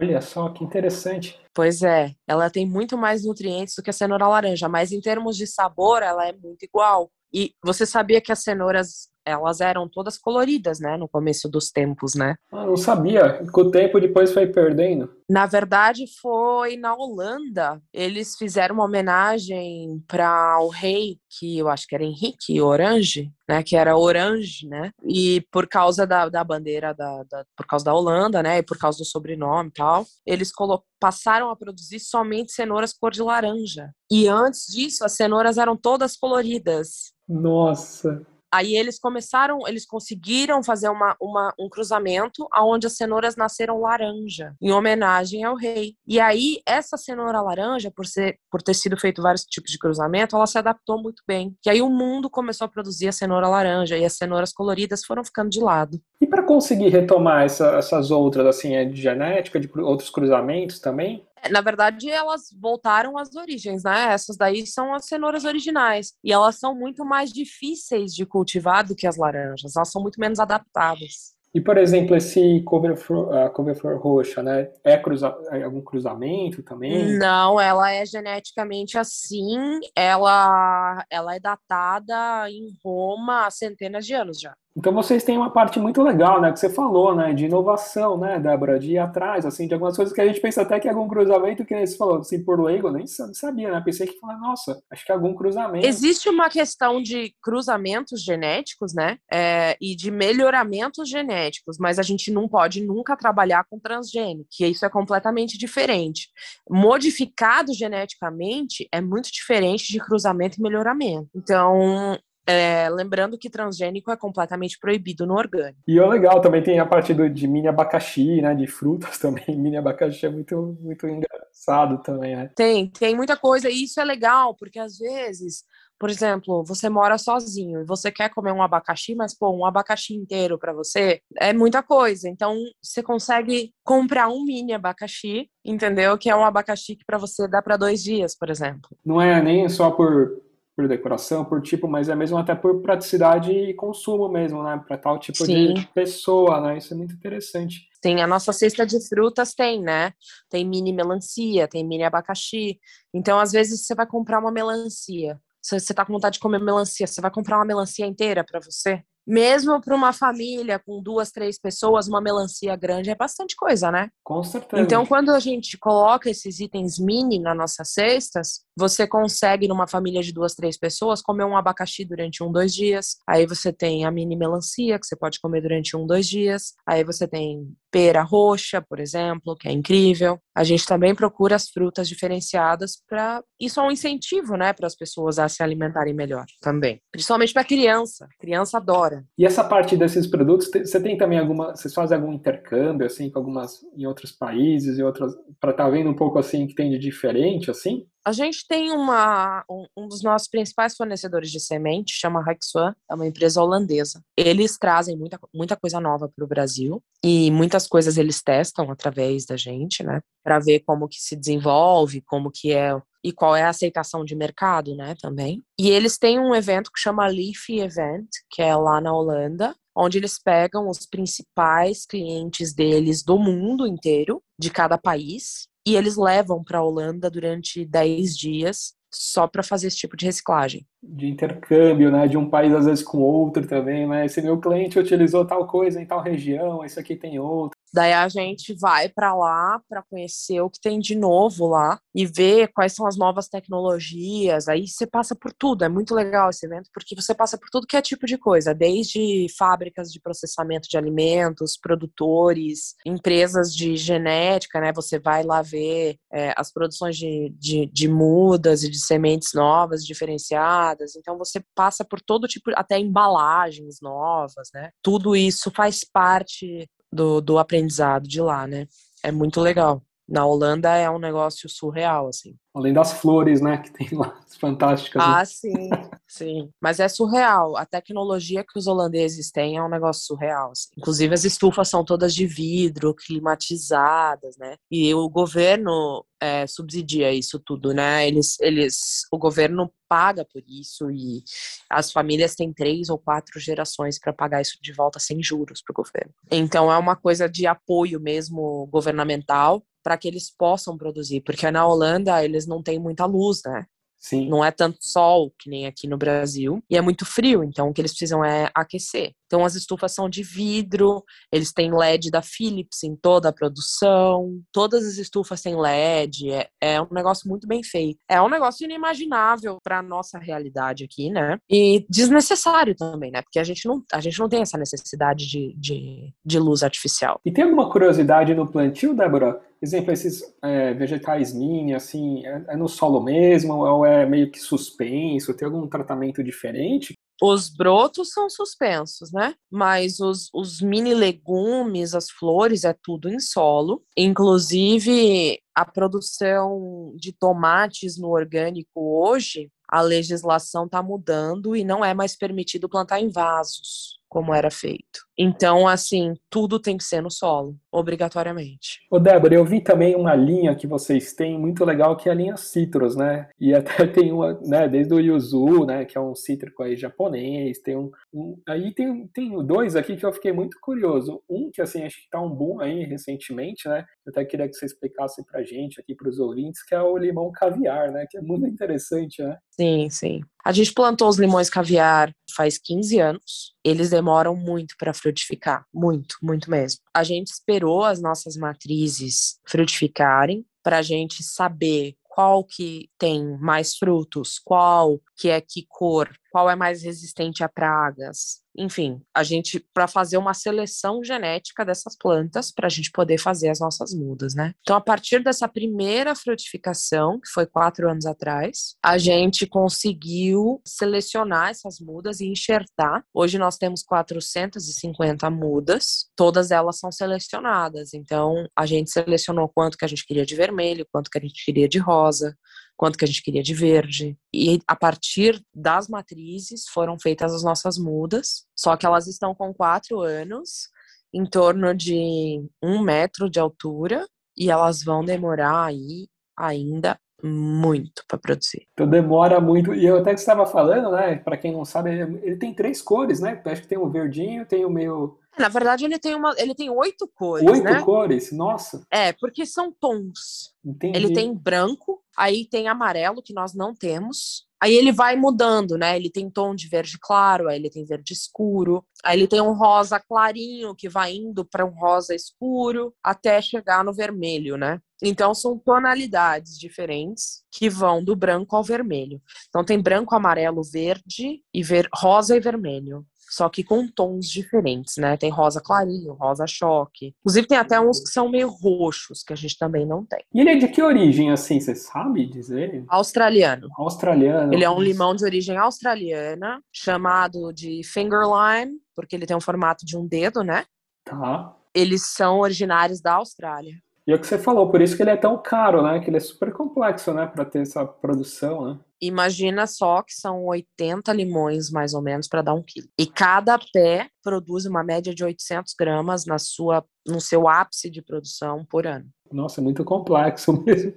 Olha 0.00 0.20
só 0.20 0.48
que 0.50 0.62
interessante. 0.62 1.38
Pois 1.52 1.82
é, 1.82 2.12
ela 2.26 2.48
tem 2.48 2.66
muito 2.66 2.96
mais 2.96 3.24
nutrientes 3.24 3.74
do 3.74 3.82
que 3.82 3.90
a 3.90 3.92
cenoura 3.92 4.28
laranja, 4.28 4.68
mas 4.68 4.92
em 4.92 5.00
termos 5.00 5.36
de 5.36 5.46
sabor, 5.46 6.02
ela 6.02 6.26
é 6.26 6.32
muito 6.32 6.62
igual. 6.62 7.10
E 7.32 7.52
você 7.62 7.84
sabia 7.84 8.20
que 8.20 8.32
as 8.32 8.42
cenouras 8.42 9.08
elas 9.28 9.60
eram 9.60 9.88
todas 9.88 10.18
coloridas, 10.18 10.80
né, 10.80 10.96
no 10.96 11.08
começo 11.08 11.48
dos 11.48 11.70
tempos, 11.70 12.14
né? 12.14 12.36
Ah, 12.52 12.66
não 12.66 12.76
sabia. 12.76 13.44
Com 13.52 13.62
o 13.62 13.70
tempo 13.70 14.00
depois 14.00 14.32
foi 14.32 14.46
perdendo. 14.46 15.10
Na 15.28 15.44
verdade, 15.44 16.06
foi 16.22 16.76
na 16.76 16.94
Holanda. 16.94 17.82
Eles 17.92 18.34
fizeram 18.36 18.76
uma 18.76 18.84
homenagem 18.84 20.02
para 20.08 20.58
o 20.60 20.68
rei, 20.68 21.18
que 21.38 21.58
eu 21.58 21.68
acho 21.68 21.86
que 21.86 21.94
era 21.94 22.02
Henrique 22.02 22.60
Orange, 22.62 23.30
né? 23.46 23.62
Que 23.62 23.76
era 23.76 23.96
Orange, 23.96 24.66
né? 24.66 24.90
E 25.06 25.42
por 25.52 25.68
causa 25.68 26.06
da, 26.06 26.30
da 26.30 26.42
bandeira, 26.42 26.94
da, 26.94 27.24
da, 27.24 27.44
por 27.54 27.66
causa 27.66 27.84
da 27.84 27.94
Holanda, 27.94 28.42
né? 28.42 28.58
E 28.58 28.62
por 28.62 28.78
causa 28.78 28.96
do 28.98 29.04
sobrenome 29.04 29.68
e 29.68 29.72
tal, 29.72 30.06
eles 30.24 30.50
passaram 30.98 31.50
a 31.50 31.56
produzir 31.56 32.00
somente 32.00 32.52
cenouras 32.52 32.94
cor 32.94 33.12
de 33.12 33.22
laranja. 33.22 33.90
E 34.10 34.26
antes 34.26 34.66
disso, 34.66 35.04
as 35.04 35.12
cenouras 35.12 35.58
eram 35.58 35.76
todas 35.76 36.16
coloridas. 36.16 37.12
Nossa. 37.28 38.26
Aí 38.52 38.76
eles 38.76 38.98
começaram, 38.98 39.58
eles 39.66 39.86
conseguiram 39.86 40.62
fazer 40.62 40.88
uma, 40.88 41.16
uma, 41.20 41.52
um 41.58 41.68
cruzamento 41.68 42.46
aonde 42.50 42.86
as 42.86 42.96
cenouras 42.96 43.36
nasceram 43.36 43.80
laranja, 43.80 44.54
em 44.60 44.72
homenagem 44.72 45.44
ao 45.44 45.54
rei. 45.54 45.94
E 46.06 46.18
aí, 46.18 46.60
essa 46.66 46.96
cenoura 46.96 47.40
laranja, 47.40 47.90
por, 47.90 48.06
ser, 48.06 48.38
por 48.50 48.62
ter 48.62 48.74
sido 48.74 48.96
feito 48.98 49.22
vários 49.22 49.44
tipos 49.44 49.70
de 49.70 49.78
cruzamento, 49.78 50.34
ela 50.34 50.46
se 50.46 50.58
adaptou 50.58 51.00
muito 51.00 51.22
bem. 51.26 51.54
E 51.66 51.70
aí 51.70 51.82
o 51.82 51.90
mundo 51.90 52.30
começou 52.30 52.64
a 52.64 52.68
produzir 52.68 53.08
a 53.08 53.12
cenoura 53.12 53.48
laranja 53.48 53.96
e 53.96 54.04
as 54.04 54.14
cenouras 54.14 54.52
coloridas 54.52 55.04
foram 55.04 55.24
ficando 55.24 55.50
de 55.50 55.60
lado. 55.60 56.00
E 56.20 56.26
para 56.26 56.42
conseguir 56.42 56.88
retomar 56.88 57.44
essa, 57.44 57.76
essas 57.76 58.10
outras, 58.10 58.46
assim, 58.46 58.74
é 58.74 58.84
de 58.84 59.00
genética, 59.00 59.60
de 59.60 59.70
outros 59.80 60.10
cruzamentos 60.10 60.80
também? 60.80 61.27
Na 61.50 61.60
verdade, 61.60 62.10
elas 62.10 62.48
voltaram 62.60 63.16
às 63.18 63.34
origens, 63.34 63.82
né? 63.84 64.12
Essas 64.12 64.36
daí 64.36 64.66
são 64.66 64.94
as 64.94 65.06
cenouras 65.06 65.44
originais. 65.44 66.12
E 66.22 66.32
elas 66.32 66.56
são 66.58 66.74
muito 66.74 67.04
mais 67.04 67.32
difíceis 67.32 68.14
de 68.14 68.26
cultivar 68.26 68.86
do 68.86 68.94
que 68.94 69.06
as 69.06 69.16
laranjas. 69.16 69.76
Elas 69.76 69.90
são 69.90 70.02
muito 70.02 70.20
menos 70.20 70.38
adaptadas. 70.38 71.38
E, 71.54 71.60
por 71.60 71.78
exemplo, 71.78 72.14
esse 72.14 72.62
couve-flor 72.62 73.34
uh, 73.34 73.50
couve 73.50 73.72
roxa, 73.72 74.42
né? 74.42 74.70
É, 74.84 74.98
cruza 74.98 75.34
é 75.50 75.62
algum 75.62 75.80
cruzamento 75.80 76.62
também? 76.62 77.16
Não, 77.18 77.58
ela 77.58 77.90
é 77.90 78.04
geneticamente 78.04 78.98
assim. 78.98 79.80
Ela, 79.96 81.04
ela 81.10 81.34
é 81.34 81.40
datada 81.40 82.50
em 82.50 82.68
Roma 82.84 83.46
há 83.46 83.50
centenas 83.50 84.04
de 84.04 84.12
anos 84.14 84.38
já. 84.38 84.54
Então 84.78 84.92
vocês 84.92 85.24
têm 85.24 85.36
uma 85.36 85.50
parte 85.50 85.80
muito 85.80 86.00
legal, 86.02 86.40
né, 86.40 86.52
que 86.52 86.60
você 86.60 86.70
falou, 86.70 87.12
né, 87.12 87.32
de 87.32 87.46
inovação, 87.46 88.16
né, 88.16 88.38
Débora, 88.38 88.78
de 88.78 88.92
ir 88.92 88.98
atrás, 88.98 89.44
assim, 89.44 89.66
de 89.66 89.74
algumas 89.74 89.96
coisas 89.96 90.14
que 90.14 90.20
a 90.20 90.26
gente 90.26 90.40
pensa 90.40 90.62
até 90.62 90.78
que 90.78 90.86
é 90.86 90.90
algum 90.92 91.08
cruzamento, 91.08 91.64
que 91.64 91.84
você 91.84 91.96
falou, 91.96 92.18
assim, 92.18 92.44
por 92.44 92.62
leigo, 92.62 92.88
nem 92.88 93.04
sabia, 93.04 93.72
né, 93.72 93.82
pensei 93.84 94.06
que, 94.06 94.16
nossa, 94.22 94.80
acho 94.88 95.04
que 95.04 95.10
é 95.10 95.14
algum 95.16 95.34
cruzamento. 95.34 95.84
Existe 95.84 96.28
uma 96.28 96.48
questão 96.48 97.02
de 97.02 97.34
cruzamentos 97.42 98.22
genéticos, 98.22 98.94
né, 98.94 99.18
é, 99.32 99.76
e 99.80 99.96
de 99.96 100.12
melhoramentos 100.12 101.08
genéticos, 101.08 101.76
mas 101.76 101.98
a 101.98 102.02
gente 102.02 102.30
não 102.30 102.48
pode 102.48 102.80
nunca 102.80 103.16
trabalhar 103.16 103.64
com 103.68 103.80
transgênico, 103.80 104.46
que 104.48 104.64
isso 104.64 104.86
é 104.86 104.88
completamente 104.88 105.58
diferente. 105.58 106.28
Modificado 106.70 107.74
geneticamente 107.74 108.88
é 108.92 109.00
muito 109.00 109.28
diferente 109.32 109.92
de 109.92 109.98
cruzamento 109.98 110.56
e 110.56 110.62
melhoramento. 110.62 111.28
Então, 111.34 112.16
é, 112.48 112.88
lembrando 112.88 113.36
que 113.36 113.50
transgênico 113.50 114.10
é 114.10 114.16
completamente 114.16 114.78
proibido 114.78 115.26
no 115.26 115.34
orgânico. 115.34 115.82
E 115.86 116.00
o 116.00 116.08
legal 116.08 116.40
também 116.40 116.62
tem 116.62 116.80
a 116.80 116.86
parte 116.86 117.12
do, 117.12 117.28
de 117.28 117.46
mini 117.46 117.68
abacaxi, 117.68 118.40
né? 118.40 118.54
De 118.54 118.66
frutas 118.66 119.18
também. 119.20 119.44
Mini 119.48 119.76
abacaxi 119.76 120.24
é 120.24 120.30
muito, 120.30 120.74
muito 120.80 121.06
engraçado 121.06 122.02
também, 122.02 122.34
né? 122.34 122.50
Tem, 122.56 122.88
tem 122.88 123.14
muita 123.14 123.36
coisa. 123.36 123.68
E 123.68 123.84
isso 123.84 124.00
é 124.00 124.04
legal, 124.04 124.56
porque 124.56 124.78
às 124.78 124.96
vezes, 124.96 125.62
por 125.98 126.08
exemplo, 126.08 126.64
você 126.64 126.88
mora 126.88 127.18
sozinho 127.18 127.82
e 127.82 127.84
você 127.84 128.10
quer 128.10 128.30
comer 128.30 128.52
um 128.52 128.62
abacaxi, 128.62 129.14
mas, 129.14 129.36
pô, 129.36 129.50
um 129.50 129.66
abacaxi 129.66 130.14
inteiro 130.14 130.58
para 130.58 130.72
você 130.72 131.20
é 131.36 131.52
muita 131.52 131.82
coisa. 131.82 132.30
Então, 132.30 132.56
você 132.82 133.02
consegue 133.02 133.74
comprar 133.84 134.28
um 134.28 134.42
mini 134.42 134.72
abacaxi, 134.72 135.50
entendeu? 135.62 136.16
Que 136.16 136.30
é 136.30 136.34
um 136.34 136.46
abacaxi 136.46 136.96
que 136.96 137.04
para 137.04 137.18
você 137.18 137.46
dá 137.46 137.60
para 137.60 137.76
dois 137.76 138.02
dias, 138.02 138.34
por 138.34 138.48
exemplo. 138.48 138.88
Não 139.04 139.20
é 139.20 139.42
nem 139.42 139.68
só 139.68 139.90
por 139.90 140.47
por 140.78 140.86
decoração, 140.86 141.44
por 141.44 141.60
tipo, 141.60 141.88
mas 141.88 142.08
é 142.08 142.14
mesmo 142.14 142.38
até 142.38 142.54
por 142.54 142.80
praticidade 142.80 143.50
e 143.50 143.74
consumo 143.74 144.28
mesmo, 144.28 144.62
né? 144.62 144.80
Para 144.86 144.96
tal 144.96 145.18
tipo 145.18 145.44
Sim. 145.44 145.74
de 145.74 145.86
pessoa, 145.88 146.60
né? 146.60 146.78
Isso 146.78 146.94
é 146.94 146.96
muito 146.96 147.12
interessante. 147.12 147.88
Tem 148.00 148.22
a 148.22 148.28
nossa 148.28 148.52
cesta 148.52 148.86
de 148.86 148.96
frutas, 149.08 149.54
tem, 149.54 149.82
né? 149.82 150.12
Tem 150.48 150.64
mini 150.64 150.92
melancia, 150.92 151.66
tem 151.66 151.84
mini 151.84 152.04
abacaxi. 152.04 152.78
Então, 153.12 153.40
às 153.40 153.50
vezes, 153.50 153.84
você 153.84 153.92
vai 153.92 154.06
comprar 154.06 154.38
uma 154.38 154.52
melancia. 154.52 155.40
Se 155.60 155.80
você 155.80 155.92
tá 155.92 156.04
com 156.04 156.12
vontade 156.12 156.34
de 156.34 156.40
comer 156.40 156.60
melancia, 156.60 157.08
você 157.08 157.20
vai 157.20 157.30
comprar 157.32 157.58
uma 157.58 157.64
melancia 157.64 158.06
inteira 158.06 158.44
para 158.44 158.60
você? 158.60 159.02
Mesmo 159.28 159.78
para 159.78 159.94
uma 159.94 160.10
família 160.10 160.78
com 160.78 161.02
duas, 161.02 161.30
três 161.30 161.60
pessoas, 161.60 162.08
uma 162.08 162.18
melancia 162.18 162.74
grande 162.74 163.10
é 163.10 163.14
bastante 163.14 163.54
coisa, 163.54 163.90
né? 163.92 164.08
Com 164.24 164.42
certeza. 164.42 164.82
Então, 164.82 165.04
quando 165.04 165.30
a 165.32 165.38
gente 165.38 165.76
coloca 165.76 166.30
esses 166.30 166.60
itens 166.60 166.98
mini 166.98 167.38
nas 167.38 167.54
nossas 167.54 167.92
cestas, 167.92 168.64
você 168.74 169.06
consegue, 169.06 169.68
numa 169.68 169.86
família 169.86 170.22
de 170.22 170.32
duas, 170.32 170.54
três 170.54 170.78
pessoas, 170.78 171.20
comer 171.20 171.44
um 171.44 171.58
abacaxi 171.58 172.06
durante 172.06 172.42
um, 172.42 172.50
dois 172.50 172.72
dias. 172.72 173.18
Aí 173.28 173.46
você 173.46 173.70
tem 173.70 174.06
a 174.06 174.10
mini 174.10 174.34
melancia, 174.34 174.98
que 174.98 175.06
você 175.06 175.14
pode 175.14 175.38
comer 175.40 175.60
durante 175.60 175.94
um, 175.94 176.06
dois 176.06 176.26
dias. 176.26 176.72
Aí 176.86 177.04
você 177.04 177.28
tem 177.28 177.70
pera 177.90 178.22
roxa, 178.22 178.82
por 178.82 179.00
exemplo, 179.00 179.56
que 179.56 179.68
é 179.68 179.72
incrível. 179.72 180.38
A 180.54 180.64
gente 180.64 180.86
também 180.86 181.14
procura 181.14 181.56
as 181.56 181.68
frutas 181.68 182.08
diferenciadas 182.08 183.02
para 183.08 183.42
isso 183.60 183.80
é 183.80 183.82
um 183.82 183.90
incentivo, 183.90 184.56
né, 184.56 184.72
para 184.72 184.86
as 184.86 184.94
pessoas 184.94 185.38
a 185.38 185.48
se 185.48 185.62
alimentarem 185.62 186.14
melhor 186.14 186.44
também, 186.60 187.00
principalmente 187.10 187.52
para 187.52 187.64
criança. 187.64 188.26
A 188.26 188.40
criança 188.40 188.78
adora. 188.78 189.24
E 189.36 189.44
essa 189.44 189.64
parte 189.64 189.96
desses 189.96 190.26
produtos, 190.26 190.68
você 190.68 191.00
tem 191.00 191.16
também 191.16 191.38
alguma, 191.38 191.74
vocês 191.74 191.94
fazem 191.94 192.16
algum 192.16 192.32
intercâmbio 192.32 193.06
assim 193.06 193.30
com 193.30 193.38
algumas 193.38 193.80
em 193.96 194.06
outros 194.06 194.32
países 194.32 194.98
e 194.98 195.02
outras 195.02 195.34
para 195.60 195.70
estar 195.70 195.84
tá 195.84 195.90
vendo 195.90 196.10
um 196.10 196.16
pouco 196.16 196.38
assim 196.38 196.66
que 196.66 196.74
tem 196.74 196.90
de 196.90 196.98
diferente 196.98 197.70
assim? 197.70 198.06
A 198.28 198.32
gente 198.32 198.66
tem 198.68 198.92
uma, 198.92 199.64
um, 199.70 199.86
um, 199.96 200.06
dos 200.06 200.22
nossos 200.22 200.48
principais 200.48 200.94
fornecedores 200.94 201.50
de 201.50 201.58
semente, 201.58 202.12
chama 202.12 202.44
Hexwan, 202.46 202.94
é 203.10 203.14
uma 203.14 203.26
empresa 203.26 203.62
holandesa. 203.62 204.22
Eles 204.36 204.76
trazem 204.76 205.16
muita, 205.16 205.40
muita 205.54 205.74
coisa 205.74 205.98
nova 205.98 206.28
para 206.28 206.44
o 206.44 206.46
Brasil 206.46 207.02
e 207.24 207.50
muitas 207.50 207.86
coisas 207.86 208.18
eles 208.18 208.42
testam 208.42 208.90
através 208.90 209.46
da 209.46 209.56
gente, 209.56 210.02
né, 210.02 210.20
para 210.44 210.58
ver 210.58 210.80
como 210.80 211.08
que 211.08 211.16
se 211.18 211.34
desenvolve, 211.34 212.20
como 212.20 212.50
que 212.50 212.70
é 212.70 212.94
e 213.24 213.32
qual 213.32 213.56
é 213.56 213.62
a 213.62 213.70
aceitação 213.70 214.26
de 214.26 214.36
mercado, 214.36 214.94
né, 214.94 215.14
também. 215.18 215.64
E 215.80 215.88
eles 215.88 216.18
têm 216.18 216.38
um 216.38 216.54
evento 216.54 216.92
que 216.92 217.00
chama 217.00 217.26
Leafy 217.26 217.80
Event, 217.80 218.28
que 218.50 218.60
é 218.60 218.76
lá 218.76 219.00
na 219.00 219.10
Holanda, 219.10 219.74
onde 219.96 220.18
eles 220.18 220.38
pegam 220.38 220.86
os 220.90 221.06
principais 221.06 222.04
clientes 222.04 222.74
deles 222.74 223.22
do 223.22 223.38
mundo 223.38 223.86
inteiro, 223.86 224.42
de 224.60 224.70
cada 224.70 224.98
país, 224.98 225.66
e 225.88 225.96
eles 225.96 226.16
levam 226.16 226.62
para 226.62 226.78
a 226.78 226.82
Holanda 226.82 227.30
durante 227.30 227.82
10 227.82 228.36
dias 228.36 228.94
só 229.10 229.46
para 229.48 229.62
fazer 229.62 229.86
esse 229.86 229.96
tipo 229.96 230.18
de 230.18 230.26
reciclagem. 230.26 230.86
De 231.02 231.28
intercâmbio, 231.28 232.10
né, 232.10 232.26
de 232.26 232.36
um 232.36 232.48
país 232.48 232.74
às 232.74 232.86
vezes 232.86 233.04
com 233.04 233.18
outro 233.18 233.66
também, 233.66 234.06
né? 234.06 234.26
Esse 234.26 234.42
meu 234.42 234.58
cliente 234.58 234.98
utilizou 234.98 235.44
tal 235.44 235.66
coisa 235.66 236.00
em 236.00 236.06
tal 236.06 236.20
região, 236.20 236.84
esse 236.84 236.98
aqui 236.98 237.14
tem 237.14 237.38
outro. 237.38 237.78
Daí 237.92 238.12
a 238.12 238.28
gente 238.28 238.74
vai 238.74 239.08
para 239.08 239.34
lá 239.34 239.80
para 239.88 240.02
conhecer 240.02 240.60
o 240.60 240.68
que 240.68 240.80
tem 240.80 240.98
de 240.98 241.14
novo 241.14 241.66
lá 241.66 241.98
e 242.14 242.26
ver 242.26 242.68
quais 242.68 242.92
são 242.92 243.06
as 243.06 243.16
novas 243.16 243.48
tecnologias. 243.48 244.68
Aí 244.68 244.86
você 244.86 245.06
passa 245.06 245.34
por 245.34 245.52
tudo. 245.52 245.84
É 245.84 245.88
muito 245.88 246.14
legal 246.14 246.50
esse 246.50 246.66
evento 246.66 246.90
porque 246.92 247.14
você 247.14 247.34
passa 247.34 247.56
por 247.56 247.68
tudo 247.70 247.86
que 247.86 247.96
é 247.96 248.02
tipo 248.02 248.26
de 248.26 248.36
coisa, 248.36 248.74
desde 248.74 249.46
fábricas 249.56 250.12
de 250.12 250.20
processamento 250.20 250.88
de 250.88 250.98
alimentos, 250.98 251.78
produtores, 251.80 252.94
empresas 253.06 253.74
de 253.74 253.96
genética, 253.96 254.80
né? 254.80 254.92
Você 254.92 255.18
vai 255.18 255.42
lá 255.42 255.62
ver 255.62 256.16
é, 256.32 256.52
as 256.56 256.72
produções 256.72 257.16
de, 257.16 257.54
de, 257.58 257.86
de 257.86 258.08
mudas 258.08 258.82
e 258.82 258.90
de 258.90 258.98
sementes 258.98 259.54
novas, 259.54 260.04
diferenciadas. 260.04 260.87
Então 261.16 261.36
você 261.36 261.62
passa 261.74 262.04
por 262.04 262.20
todo 262.20 262.48
tipo, 262.48 262.70
até 262.74 262.98
embalagens 262.98 263.98
novas, 264.00 264.68
né? 264.74 264.90
Tudo 265.02 265.34
isso 265.34 265.70
faz 265.70 266.04
parte 266.04 266.88
do, 267.12 267.40
do 267.40 267.58
aprendizado 267.58 268.28
de 268.28 268.40
lá, 268.40 268.66
né? 268.66 268.86
É 269.22 269.32
muito 269.32 269.60
legal. 269.60 270.02
Na 270.28 270.44
Holanda 270.44 270.94
é 270.94 271.08
um 271.08 271.18
negócio 271.18 271.68
surreal, 271.70 272.28
assim. 272.28 272.54
Além 272.74 272.92
das 272.92 273.14
flores, 273.14 273.62
né, 273.62 273.78
que 273.78 273.90
tem 273.90 274.16
lá, 274.16 274.38
fantásticas. 274.60 275.22
Ah, 275.24 275.38
né? 275.38 275.44
sim, 275.46 275.90
sim. 276.28 276.70
Mas 276.80 277.00
é 277.00 277.08
surreal. 277.08 277.76
A 277.76 277.86
tecnologia 277.86 278.62
que 278.62 278.78
os 278.78 278.86
holandeses 278.86 279.50
têm 279.50 279.78
é 279.78 279.82
um 279.82 279.88
negócio 279.88 280.26
surreal. 280.26 280.72
Assim. 280.72 280.90
Inclusive, 280.98 281.32
as 281.32 281.44
estufas 281.44 281.88
são 281.88 282.04
todas 282.04 282.34
de 282.34 282.46
vidro, 282.46 283.14
climatizadas, 283.14 284.58
né? 284.58 284.76
E 284.90 285.14
o 285.14 285.28
governo 285.30 286.24
é, 286.40 286.66
subsidia 286.66 287.32
isso 287.32 287.58
tudo, 287.58 287.94
né? 287.94 288.28
Eles, 288.28 288.60
eles, 288.60 289.22
o 289.32 289.38
governo 289.38 289.90
paga 290.08 290.44
por 290.44 290.62
isso 290.68 291.10
e 291.10 291.42
as 291.90 292.12
famílias 292.12 292.54
têm 292.54 292.72
três 292.72 293.08
ou 293.08 293.18
quatro 293.18 293.58
gerações 293.58 294.18
para 294.18 294.32
pagar 294.32 294.60
isso 294.60 294.78
de 294.80 294.92
volta 294.92 295.18
sem 295.18 295.42
juros 295.42 295.82
para 295.82 295.92
o 295.92 296.04
governo. 296.04 296.34
Então, 296.50 296.92
é 296.92 296.98
uma 296.98 297.16
coisa 297.16 297.48
de 297.48 297.66
apoio 297.66 298.20
mesmo 298.20 298.86
governamental 298.86 299.82
para 300.08 300.16
que 300.16 300.26
eles 300.26 300.50
possam 300.50 300.96
produzir, 300.96 301.42
porque 301.42 301.70
na 301.70 301.86
Holanda 301.86 302.42
eles 302.42 302.66
não 302.66 302.82
têm 302.82 302.98
muita 302.98 303.26
luz, 303.26 303.60
né? 303.62 303.84
Sim. 304.18 304.48
Não 304.48 304.64
é 304.64 304.70
tanto 304.70 304.98
sol 305.02 305.52
que 305.58 305.68
nem 305.68 305.86
aqui 305.86 306.08
no 306.08 306.16
Brasil. 306.16 306.82
E 306.90 306.96
é 306.96 307.00
muito 307.00 307.26
frio, 307.26 307.62
então 307.62 307.88
o 307.88 307.92
que 307.92 308.00
eles 308.00 308.12
precisam 308.12 308.42
é 308.42 308.70
aquecer. 308.74 309.32
Então 309.46 309.64
as 309.64 309.74
estufas 309.74 310.12
são 310.12 310.28
de 310.28 310.42
vidro, 310.42 311.22
eles 311.52 311.72
têm 311.72 311.94
LED 311.94 312.30
da 312.30 312.42
Philips 312.42 313.04
em 313.04 313.14
toda 313.14 313.50
a 313.50 313.52
produção, 313.52 314.60
todas 314.72 315.06
as 315.06 315.18
estufas 315.18 315.62
têm 315.62 315.76
LED, 315.76 316.50
é, 316.50 316.68
é 316.80 317.00
um 317.00 317.08
negócio 317.12 317.48
muito 317.48 317.68
bem 317.68 317.82
feito. 317.82 318.18
É 318.28 318.40
um 318.42 318.48
negócio 318.48 318.84
inimaginável 318.84 319.78
para 319.82 320.02
nossa 320.02 320.38
realidade 320.38 321.04
aqui, 321.04 321.30
né? 321.30 321.58
E 321.70 322.04
desnecessário 322.10 322.94
também, 322.94 323.30
né? 323.30 323.42
Porque 323.42 323.58
a 323.58 323.64
gente 323.64 323.86
não, 323.86 324.02
a 324.12 324.20
gente 324.20 324.38
não 324.38 324.48
tem 324.48 324.62
essa 324.62 324.76
necessidade 324.76 325.46
de, 325.46 325.74
de, 325.78 326.34
de 326.44 326.58
luz 326.58 326.82
artificial. 326.82 327.40
E 327.44 327.52
tem 327.52 327.64
alguma 327.64 327.90
curiosidade 327.90 328.54
no 328.54 328.66
plantio, 328.66 329.14
Débora? 329.14 329.60
Exemplo, 329.80 330.12
esses 330.12 330.42
é, 330.62 330.92
vegetais 330.92 331.52
mini, 331.52 331.94
assim, 331.94 332.44
é, 332.44 332.64
é, 332.68 332.76
no 332.76 332.88
solo 332.88 333.22
mesmo 333.22 333.74
ou 333.74 334.04
é 334.04 334.26
meio 334.26 334.50
que 334.50 334.58
suspenso? 334.58 335.54
Tem 335.54 335.66
algum 335.66 335.86
tratamento 335.86 336.42
diferente? 336.42 337.14
Os 337.40 337.68
brotos 337.68 338.32
são 338.32 338.50
suspensos, 338.50 339.30
né? 339.30 339.54
Mas 339.70 340.18
os, 340.18 340.48
os 340.52 340.80
mini 340.80 341.14
legumes, 341.14 342.12
as 342.12 342.28
flores, 342.28 342.82
é 342.82 342.92
tudo 343.00 343.28
em 343.28 343.38
solo. 343.38 344.02
Inclusive, 344.16 345.60
a 345.72 345.84
produção 345.84 347.12
de 347.16 347.32
tomates 347.32 348.18
no 348.18 348.30
orgânico 348.30 348.90
hoje, 348.96 349.70
a 349.88 350.00
legislação 350.00 350.86
está 350.86 351.00
mudando 351.00 351.76
e 351.76 351.84
não 351.84 352.04
é 352.04 352.12
mais 352.12 352.36
permitido 352.36 352.88
plantar 352.88 353.20
em 353.20 353.30
vasos. 353.30 354.18
Como 354.28 354.52
era 354.52 354.70
feito. 354.70 355.26
Então, 355.38 355.86
assim, 355.86 356.34
tudo 356.50 356.80
tem 356.80 356.96
que 356.96 357.04
ser 357.04 357.22
no 357.22 357.30
solo, 357.30 357.76
obrigatoriamente. 357.92 358.98
Ô, 359.10 359.20
Débora, 359.20 359.54
eu 359.54 359.64
vi 359.64 359.80
também 359.80 360.16
uma 360.16 360.34
linha 360.34 360.74
que 360.74 360.86
vocês 360.86 361.32
têm 361.32 361.56
muito 361.58 361.84
legal, 361.84 362.16
que 362.16 362.28
é 362.28 362.32
a 362.32 362.34
linha 362.34 362.56
Citrus, 362.56 363.14
né? 363.14 363.48
E 363.58 363.72
até 364.02 364.06
tem 364.06 364.32
uma, 364.32 364.58
né, 364.64 364.88
desde 364.88 365.14
o 365.14 365.20
Yuzu, 365.20 365.86
né, 365.86 366.04
que 366.04 366.18
é 366.18 366.20
um 366.20 366.34
cítrico 366.34 366.82
aí 366.82 366.96
japonês, 366.96 367.78
tem 367.78 367.96
um, 367.96 368.10
um, 368.34 368.60
aí 368.68 368.92
tem, 368.92 369.28
tem 369.28 369.64
dois 369.64 369.94
aqui 369.94 370.16
que 370.16 370.26
eu 370.26 370.32
fiquei 370.32 370.52
muito 370.52 370.76
curioso. 370.80 371.40
Um 371.48 371.70
que, 371.72 371.80
assim, 371.80 372.02
acho 372.02 372.16
que 372.16 372.28
tá 372.30 372.40
um 372.40 372.50
boom 372.50 372.80
aí 372.80 373.04
recentemente, 373.04 373.88
né? 373.88 374.04
Eu 374.26 374.30
até 374.30 374.44
queria 374.44 374.68
que 374.68 374.74
você 374.74 374.86
explicasse 374.86 375.44
pra 375.46 375.62
gente 375.62 376.00
aqui, 376.00 376.14
para 376.14 376.28
os 376.28 376.40
ouvintes, 376.40 376.82
que 376.82 376.94
é 376.94 377.00
o 377.00 377.16
limão 377.16 377.52
caviar, 377.52 378.10
né? 378.10 378.26
Que 378.28 378.38
é 378.38 378.40
muito 378.40 378.66
interessante, 378.66 379.40
né? 379.40 379.56
Sim, 379.70 380.10
sim. 380.10 380.40
A 380.64 380.72
gente 380.72 380.92
plantou 380.92 381.28
os 381.28 381.38
limões 381.38 381.70
caviar 381.70 382.30
faz 382.54 382.76
15 382.76 383.20
anos. 383.20 383.74
Eles 383.88 384.10
demoram 384.10 384.54
muito 384.54 384.94
para 384.98 385.14
frutificar, 385.14 385.84
muito, 385.92 386.36
muito 386.42 386.70
mesmo. 386.70 387.00
A 387.14 387.24
gente 387.24 387.48
esperou 387.48 388.04
as 388.04 388.20
nossas 388.20 388.56
matrizes 388.56 389.58
frutificarem 389.66 390.64
para 390.82 390.98
a 390.98 391.02
gente 391.02 391.42
saber 391.42 392.14
qual 392.22 392.62
que 392.62 393.10
tem 393.18 393.58
mais 393.58 393.96
frutos, 393.96 394.60
qual 394.64 395.20
que 395.36 395.48
é 395.48 395.60
que 395.60 395.84
cor, 395.88 396.30
qual 396.52 396.70
é 396.70 396.76
mais 396.76 397.02
resistente 397.02 397.64
a 397.64 397.68
pragas. 397.68 398.60
Enfim, 398.78 399.20
a 399.34 399.42
gente 399.42 399.84
para 399.92 400.06
fazer 400.06 400.36
uma 400.36 400.54
seleção 400.54 401.22
genética 401.24 401.84
dessas 401.84 402.16
plantas 402.16 402.70
para 402.70 402.86
a 402.86 402.90
gente 402.90 403.10
poder 403.10 403.36
fazer 403.38 403.70
as 403.70 403.80
nossas 403.80 404.14
mudas, 404.14 404.54
né? 404.54 404.72
Então, 404.82 404.96
a 404.96 405.00
partir 405.00 405.42
dessa 405.42 405.66
primeira 405.66 406.34
frutificação, 406.34 407.40
que 407.40 407.48
foi 407.48 407.66
quatro 407.66 408.08
anos 408.08 408.24
atrás, 408.24 408.94
a 409.02 409.18
gente 409.18 409.66
conseguiu 409.66 410.80
selecionar 410.86 411.70
essas 411.70 411.98
mudas 411.98 412.38
e 412.40 412.46
enxertar. 412.46 413.24
Hoje 413.34 413.58
nós 413.58 413.76
temos 413.76 414.02
450 414.04 415.50
mudas, 415.50 416.30
todas 416.36 416.70
elas 416.70 416.98
são 416.98 417.10
selecionadas. 417.10 418.14
Então, 418.14 418.68
a 418.76 418.86
gente 418.86 419.10
selecionou 419.10 419.68
quanto 419.68 419.98
que 419.98 420.04
a 420.04 420.08
gente 420.08 420.24
queria 420.24 420.46
de 420.46 420.54
vermelho, 420.54 421.06
quanto 421.10 421.30
que 421.30 421.38
a 421.38 421.40
gente 421.40 421.64
queria 421.64 421.88
de 421.88 421.98
rosa, 421.98 422.56
quanto 422.98 423.16
que 423.16 423.24
a 423.24 423.28
gente 423.28 423.42
queria 423.42 423.62
de 423.62 423.72
verde. 423.72 424.36
E 424.52 424.80
a 424.86 424.96
partir 424.96 425.64
das 425.72 426.08
matrizes 426.08 426.88
foram 426.88 427.18
feitas 427.18 427.54
as 427.54 427.62
nossas 427.62 427.96
mudas, 427.96 428.66
só 428.76 428.96
que 428.96 429.06
elas 429.06 429.28
estão 429.28 429.54
com 429.54 429.72
quatro 429.72 430.20
anos, 430.20 430.88
em 431.32 431.46
torno 431.46 431.94
de 431.94 432.60
um 432.82 433.00
metro 433.00 433.48
de 433.48 433.60
altura, 433.60 434.26
e 434.56 434.70
elas 434.70 435.04
vão 435.04 435.24
demorar 435.24 435.84
aí 435.84 436.26
ainda 436.58 437.16
muito 437.40 438.24
para 438.26 438.36
produzir. 438.36 438.88
Então 438.92 439.08
demora 439.08 439.60
muito. 439.60 439.94
E 439.94 440.04
eu 440.04 440.18
até 440.18 440.34
que 440.34 440.40
estava 440.40 440.66
falando, 440.66 441.12
né? 441.12 441.36
Para 441.36 441.56
quem 441.56 441.72
não 441.72 441.84
sabe, 441.84 442.10
ele 442.42 442.56
tem 442.56 442.74
três 442.74 443.00
cores, 443.00 443.40
né? 443.40 443.60
Acho 443.64 443.82
que 443.82 443.88
tem 443.88 443.98
o 443.98 444.10
verdinho, 444.10 444.66
tem 444.66 444.84
o 444.84 444.90
meio. 444.90 445.38
Na 445.56 445.68
verdade, 445.68 446.04
ele 446.04 446.18
tem 446.18 446.34
uma, 446.34 446.52
ele 446.58 446.74
tem 446.74 446.90
oito 446.90 447.28
cores. 447.32 447.68
Oito 447.68 447.84
né? 447.84 448.02
cores, 448.02 448.50
nossa. 448.50 449.06
É, 449.10 449.32
porque 449.32 449.64
são 449.64 449.92
tons. 449.92 450.74
Entendi. 450.84 451.16
Ele 451.16 451.32
tem 451.32 451.54
branco, 451.54 452.20
aí 452.38 452.66
tem 452.66 452.88
amarelo 452.88 453.42
que 453.42 453.52
nós 453.52 453.74
não 453.74 453.94
temos. 453.94 454.66
Aí 454.80 454.94
ele 454.94 455.10
vai 455.10 455.34
mudando, 455.34 455.98
né? 455.98 456.14
Ele 456.16 456.30
tem 456.30 456.48
tom 456.48 456.72
de 456.72 456.88
verde 456.88 457.18
claro, 457.20 457.68
aí 457.68 457.76
ele 457.76 457.90
tem 457.90 458.04
verde 458.04 458.32
escuro, 458.32 459.04
aí 459.24 459.36
ele 459.36 459.48
tem 459.48 459.60
um 459.60 459.72
rosa 459.72 460.20
clarinho 460.20 460.94
que 460.94 461.08
vai 461.08 461.34
indo 461.34 461.64
para 461.64 461.84
um 461.84 461.90
rosa 461.90 462.32
escuro 462.32 463.12
até 463.20 463.60
chegar 463.60 464.04
no 464.04 464.14
vermelho, 464.14 464.76
né? 464.76 465.00
Então 465.20 465.52
são 465.52 465.76
tonalidades 465.76 466.78
diferentes 466.78 467.64
que 467.72 467.90
vão 467.90 468.22
do 468.22 468.36
branco 468.36 468.76
ao 468.76 468.84
vermelho. 468.84 469.42
Então 469.68 469.84
tem 469.84 470.00
branco, 470.00 470.36
amarelo, 470.36 470.82
verde 470.84 471.60
e 471.74 471.82
ver 471.82 472.08
rosa 472.14 472.56
e 472.56 472.60
vermelho 472.60 473.26
só 473.48 473.68
que 473.68 473.82
com 473.82 474.06
tons 474.06 474.48
diferentes, 474.48 475.16
né? 475.16 475.36
Tem 475.36 475.50
rosa 475.50 475.80
clarinho, 475.80 476.34
rosa 476.34 476.66
choque. 476.66 477.34
Inclusive 477.40 477.66
tem 477.66 477.78
até 477.78 478.00
uns 478.00 478.20
que 478.20 478.30
são 478.30 478.48
meio 478.48 478.68
roxos, 478.68 479.42
que 479.42 479.52
a 479.52 479.56
gente 479.56 479.76
também 479.78 480.06
não 480.06 480.24
tem. 480.24 480.40
E 480.54 480.60
ele 480.60 480.70
é 480.70 480.76
de 480.76 480.88
que 480.88 481.02
origem, 481.02 481.50
assim, 481.50 481.80
você 481.80 481.94
sabe 481.94 482.46
dizer? 482.46 483.04
Australiano. 483.08 483.88
Australiano. 483.96 484.72
Ele 484.72 484.84
é 484.84 484.90
um 484.90 485.00
limão 485.00 485.34
de 485.34 485.44
origem 485.44 485.76
australiana, 485.76 486.82
chamado 486.92 487.72
de 487.72 488.02
finger 488.04 488.42
lime, 488.42 488.98
porque 489.14 489.34
ele 489.34 489.46
tem 489.46 489.56
um 489.56 489.60
formato 489.60 490.04
de 490.04 490.16
um 490.16 490.26
dedo, 490.26 490.62
né? 490.62 490.84
Tá. 491.24 491.74
Eles 491.94 492.26
são 492.26 492.60
originários 492.60 493.20
da 493.20 493.34
Austrália. 493.34 493.94
E 494.28 494.30
é 494.30 494.34
o 494.34 494.38
que 494.38 494.46
você 494.46 494.58
falou, 494.58 494.90
por 494.90 495.00
isso 495.00 495.16
que 495.16 495.22
ele 495.22 495.30
é 495.30 495.36
tão 495.38 495.56
caro, 495.56 496.02
né? 496.02 496.20
Que 496.20 496.28
ele 496.28 496.36
é 496.36 496.40
super 496.40 496.70
complexo, 496.70 497.32
né? 497.32 497.46
Para 497.46 497.64
ter 497.64 497.80
essa 497.80 498.04
produção, 498.04 498.86
né? 498.86 499.00
Imagina 499.22 499.86
só 499.86 500.20
que 500.22 500.34
são 500.34 500.66
80 500.66 501.32
limões, 501.32 501.90
mais 501.90 502.12
ou 502.12 502.20
menos, 502.20 502.46
para 502.46 502.60
dar 502.60 502.74
um 502.74 502.82
quilo. 502.82 503.08
E 503.18 503.24
cada 503.24 503.78
pé 503.90 504.28
produz 504.42 504.84
uma 504.84 505.02
média 505.02 505.34
de 505.34 505.42
800 505.42 505.94
gramas 505.98 506.44
na 506.44 506.58
sua, 506.58 507.02
no 507.26 507.40
seu 507.40 507.66
ápice 507.66 508.10
de 508.10 508.20
produção 508.20 508.84
por 508.84 509.06
ano. 509.06 509.24
Nossa, 509.50 509.80
é 509.80 509.82
muito 509.82 510.04
complexo 510.04 510.74
mesmo. 510.84 511.14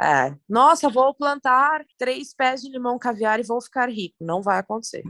É. 0.00 0.32
Nossa, 0.48 0.88
vou 0.88 1.12
plantar 1.12 1.84
três 1.98 2.32
pés 2.32 2.62
de 2.62 2.70
limão 2.70 3.00
caviar 3.00 3.40
e 3.40 3.42
vou 3.42 3.60
ficar 3.60 3.88
rico. 3.88 4.14
Não 4.20 4.40
vai 4.40 4.60
acontecer. 4.60 5.02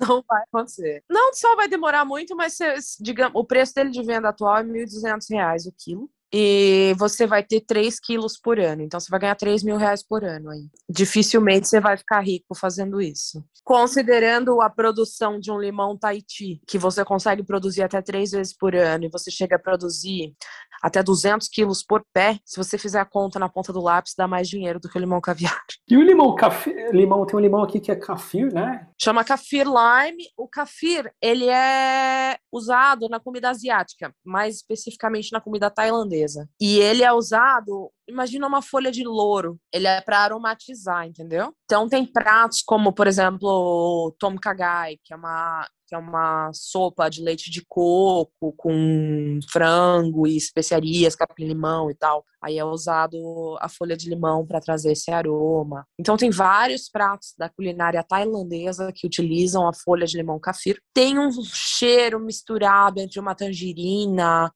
Não 0.00 0.24
vai 0.26 0.42
acontecer. 0.42 1.04
Não 1.08 1.32
só 1.34 1.54
vai 1.56 1.68
demorar 1.68 2.04
muito, 2.04 2.34
mas 2.36 2.56
digamos, 3.00 3.32
o 3.34 3.44
preço 3.44 3.74
dele 3.74 3.90
de 3.90 4.02
venda 4.02 4.28
atual 4.28 4.58
é 4.58 4.62
R$ 4.62 4.68
1.200 4.68 5.66
o 5.66 5.72
quilo 5.76 6.10
e 6.32 6.94
você 6.98 7.26
vai 7.26 7.42
ter 7.42 7.60
3 7.60 7.98
quilos 7.98 8.38
por 8.38 8.58
ano. 8.58 8.82
Então 8.82 9.00
você 9.00 9.10
vai 9.10 9.20
ganhar 9.20 9.34
3 9.34 9.62
mil 9.62 9.76
reais 9.76 10.02
por 10.06 10.24
ano 10.24 10.50
aí. 10.50 10.68
Dificilmente 10.88 11.68
você 11.68 11.80
vai 11.80 11.96
ficar 11.96 12.20
rico 12.20 12.54
fazendo 12.54 13.00
isso. 13.00 13.44
Considerando 13.64 14.60
a 14.60 14.70
produção 14.70 15.38
de 15.38 15.50
um 15.50 15.58
limão 15.58 15.96
Tahiti, 15.96 16.60
que 16.66 16.78
você 16.78 17.04
consegue 17.04 17.42
produzir 17.42 17.82
até 17.82 18.00
três 18.00 18.30
vezes 18.30 18.56
por 18.56 18.74
ano, 18.74 19.04
e 19.04 19.10
você 19.10 19.30
chega 19.30 19.56
a 19.56 19.58
produzir 19.58 20.34
até 20.82 21.02
200 21.02 21.46
quilos 21.48 21.82
por 21.82 22.02
pé, 22.12 22.38
se 22.44 22.56
você 22.56 22.78
fizer 22.78 23.00
a 23.00 23.04
conta 23.04 23.38
na 23.38 23.48
ponta 23.48 23.72
do 23.72 23.82
lápis, 23.82 24.14
dá 24.16 24.26
mais 24.26 24.48
dinheiro 24.48 24.80
do 24.80 24.88
que 24.88 24.96
o 24.96 25.00
limão 25.00 25.20
caviar. 25.20 25.60
E 25.90 25.96
o 25.96 26.02
limão 26.02 26.36
café, 26.36 26.92
limão 26.92 27.26
tem 27.26 27.36
um 27.36 27.42
limão 27.42 27.64
aqui 27.64 27.80
que 27.80 27.90
é 27.90 27.96
kafir, 27.96 28.52
né? 28.52 28.86
Chama 28.96 29.24
kafir 29.24 29.66
lime. 29.66 30.22
O 30.36 30.46
kafir, 30.46 31.12
ele 31.20 31.48
é 31.48 32.36
usado 32.52 33.08
na 33.08 33.18
comida 33.18 33.50
asiática, 33.50 34.14
mais 34.24 34.56
especificamente 34.56 35.32
na 35.32 35.40
comida 35.40 35.68
tailandesa. 35.68 36.19
E 36.60 36.78
ele 36.78 37.02
é 37.02 37.12
usado 37.12 37.90
imagina 38.10 38.46
uma 38.46 38.60
folha 38.60 38.90
de 38.90 39.04
louro. 39.04 39.58
Ele 39.72 39.86
é 39.86 40.00
para 40.00 40.18
aromatizar, 40.18 41.06
entendeu? 41.06 41.54
Então 41.64 41.88
tem 41.88 42.04
pratos 42.04 42.62
como, 42.62 42.92
por 42.92 43.06
exemplo, 43.06 44.14
tom 44.18 44.36
kagai, 44.36 44.98
que 45.04 45.14
é 45.14 45.16
uma 45.16 45.66
que 45.86 45.94
é 45.96 45.98
uma 45.98 46.52
sopa 46.54 47.08
de 47.08 47.20
leite 47.20 47.50
de 47.50 47.64
coco 47.68 48.54
com 48.56 49.40
frango 49.50 50.24
e 50.24 50.36
especiarias, 50.36 51.16
capim-limão 51.16 51.90
e 51.90 51.96
tal. 51.96 52.24
Aí 52.40 52.58
é 52.58 52.64
usado 52.64 53.58
a 53.60 53.68
folha 53.68 53.96
de 53.96 54.08
limão 54.08 54.46
para 54.46 54.60
trazer 54.60 54.92
esse 54.92 55.10
aroma. 55.10 55.84
Então 55.98 56.16
tem 56.16 56.30
vários 56.30 56.88
pratos 56.88 57.34
da 57.36 57.48
culinária 57.48 58.04
tailandesa 58.04 58.92
que 58.94 59.04
utilizam 59.04 59.66
a 59.66 59.72
folha 59.74 60.06
de 60.06 60.16
limão 60.16 60.38
kafir. 60.38 60.80
Tem 60.94 61.18
um 61.18 61.32
cheiro 61.42 62.20
misturado 62.20 63.00
entre 63.00 63.18
uma 63.18 63.34
tangerina 63.34 64.48